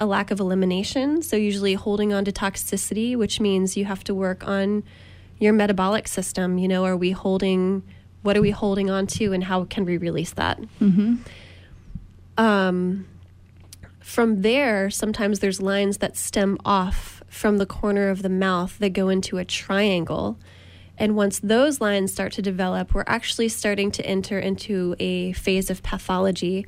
[0.00, 1.22] a lack of elimination.
[1.22, 4.84] So, usually holding on to toxicity, which means you have to work on
[5.38, 6.58] your metabolic system.
[6.58, 7.82] You know, are we holding,
[8.22, 10.60] what are we holding on to, and how can we release that?
[10.80, 11.16] Mm-hmm.
[12.38, 13.06] Um,
[14.00, 18.90] from there, sometimes there's lines that stem off from the corner of the mouth that
[18.90, 20.38] go into a triangle.
[21.00, 25.70] And once those lines start to develop, we're actually starting to enter into a phase
[25.70, 26.66] of pathology.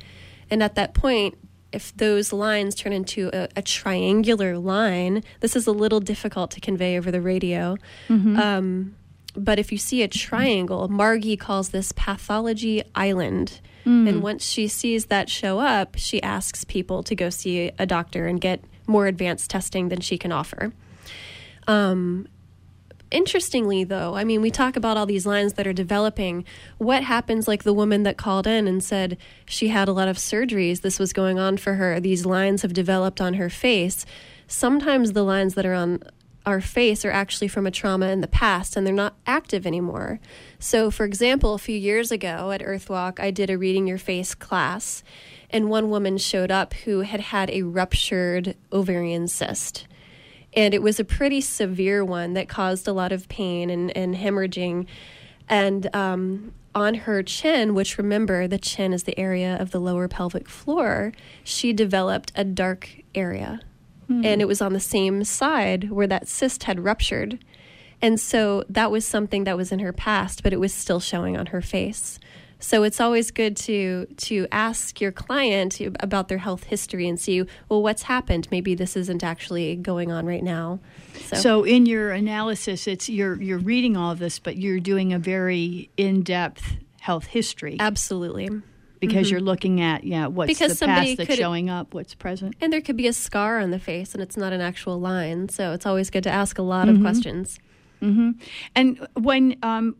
[0.49, 1.37] And at that point,
[1.71, 6.59] if those lines turn into a, a triangular line, this is a little difficult to
[6.59, 7.77] convey over the radio.
[8.09, 8.39] Mm-hmm.
[8.39, 8.95] Um,
[9.35, 13.61] but if you see a triangle, Margie calls this pathology island.
[13.85, 14.09] Mm.
[14.09, 18.25] And once she sees that show up, she asks people to go see a doctor
[18.25, 20.73] and get more advanced testing than she can offer.
[21.67, 22.27] Um,
[23.13, 26.45] Interestingly, though, I mean, we talk about all these lines that are developing.
[26.79, 30.17] What happens, like the woman that called in and said she had a lot of
[30.17, 34.03] surgeries, this was going on for her, these lines have developed on her face.
[34.47, 36.01] Sometimes the lines that are on
[36.47, 40.19] our face are actually from a trauma in the past and they're not active anymore.
[40.57, 44.33] So, for example, a few years ago at Earthwalk, I did a Reading Your Face
[44.33, 45.03] class,
[45.51, 49.85] and one woman showed up who had had a ruptured ovarian cyst
[50.55, 54.15] and it was a pretty severe one that caused a lot of pain and, and
[54.15, 54.85] hemorrhaging.
[55.49, 60.07] And um, on her chin, which remember the chin is the area of the lower
[60.07, 61.11] pelvic floor,
[61.43, 63.61] she developed a dark area.
[64.09, 64.25] Mm.
[64.25, 67.43] And it was on the same side where that cyst had ruptured.
[68.01, 71.37] And so that was something that was in her past, but it was still showing
[71.37, 72.19] on her face.
[72.63, 77.43] So it's always good to to ask your client about their health history and see,
[77.67, 78.47] well, what's happened?
[78.51, 80.79] Maybe this isn't actually going on right now.
[81.25, 85.11] So, so in your analysis, it's you're you're reading all of this, but you're doing
[85.11, 87.75] a very in depth health history.
[87.81, 88.49] Absolutely
[89.01, 89.33] because mm-hmm.
[89.33, 92.79] you're looking at yeah what's because the past that's showing up what's present and there
[92.79, 95.85] could be a scar on the face and it's not an actual line so it's
[95.85, 96.95] always good to ask a lot mm-hmm.
[96.95, 97.59] of questions
[98.03, 98.31] Mm-hmm.
[98.75, 99.95] And when um,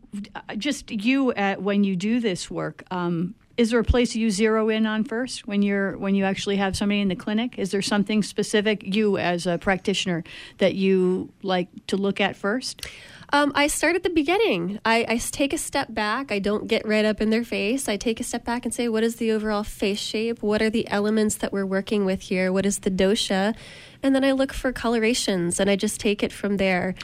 [0.58, 4.68] just you uh, when you do this work, um, is there a place you zero
[4.68, 7.58] in on first when you're when you actually have somebody in the clinic?
[7.58, 10.22] Is there something specific you as a practitioner
[10.58, 12.86] that you like to look at first?
[13.32, 14.78] Um, I start at the beginning.
[14.84, 16.30] I, I, take a step back.
[16.30, 17.88] I don't get right up in their face.
[17.88, 20.42] I take a step back and say, what is the overall face shape?
[20.42, 22.52] What are the elements that we're working with here?
[22.52, 23.56] What is the dosha?
[24.04, 26.94] And then I look for colorations and I just take it from there.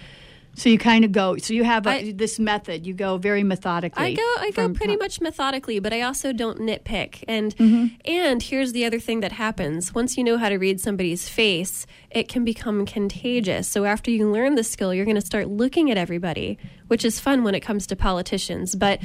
[0.54, 1.36] So you kind of go.
[1.38, 2.86] So you have a, I, this method.
[2.86, 4.04] You go very methodically.
[4.04, 4.34] I go.
[4.38, 7.24] I go pretty much methodically, but I also don't nitpick.
[7.28, 7.86] And mm-hmm.
[8.04, 11.86] and here's the other thing that happens: once you know how to read somebody's face,
[12.10, 13.68] it can become contagious.
[13.68, 16.58] So after you learn the skill, you're going to start looking at everybody,
[16.90, 18.74] which is fun when it comes to politicians.
[18.74, 19.00] But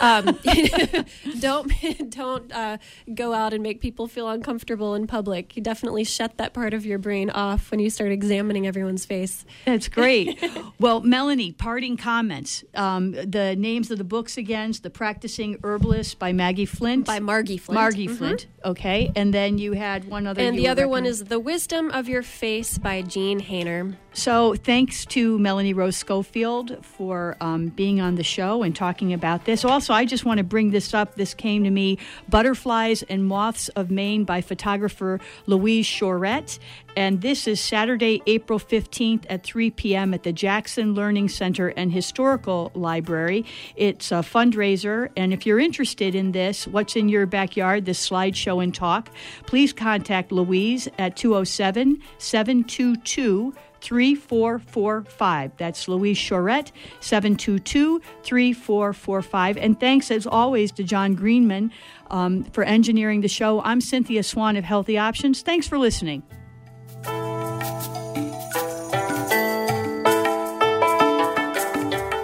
[0.00, 0.38] um,
[1.40, 1.72] don't
[2.10, 2.78] don't uh,
[3.14, 5.56] go out and make people feel uncomfortable in public.
[5.56, 9.44] You definitely shut that part of your brain off when you start examining everyone's face.
[9.64, 10.38] That's great.
[10.78, 12.64] well, Melanie, parting comments.
[12.74, 17.56] Um, the names of the books again: "The Practicing Herbalist" by Maggie Flint, by Margie
[17.56, 17.74] Flint.
[17.74, 18.16] Margie mm-hmm.
[18.16, 18.46] Flint.
[18.64, 20.42] Okay, and then you had one other.
[20.42, 23.96] And the other one is "The Wisdom of Your Face." by Jean Haner.
[24.12, 29.44] So, thanks to Melanie Rose Schofield for um, being on the show and talking about
[29.44, 29.64] this.
[29.64, 31.14] Also, I just want to bring this up.
[31.14, 31.96] This came to me
[32.28, 36.58] Butterflies and Moths of Maine by photographer Louise Chorette.
[36.96, 40.12] And this is Saturday, April 15th at 3 p.m.
[40.12, 43.46] at the Jackson Learning Center and Historical Library.
[43.76, 45.08] It's a fundraiser.
[45.16, 49.08] And if you're interested in this, What's in Your Backyard, this slideshow and talk,
[49.46, 55.52] please contact Louise at 207 722 3445.
[55.56, 59.56] That's Louise Chorette, 722 3445.
[59.56, 61.72] And thanks, as always, to John Greenman
[62.10, 63.62] um, for engineering the show.
[63.62, 65.42] I'm Cynthia Swan of Healthy Options.
[65.42, 66.22] Thanks for listening.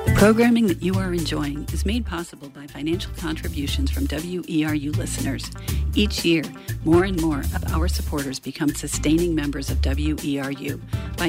[0.07, 5.51] The Programming that you are enjoying is made possible by financial contributions from WERU listeners.
[5.95, 6.43] Each year,
[6.85, 10.81] more and more of our supporters become sustaining members of WERU
[11.19, 11.29] by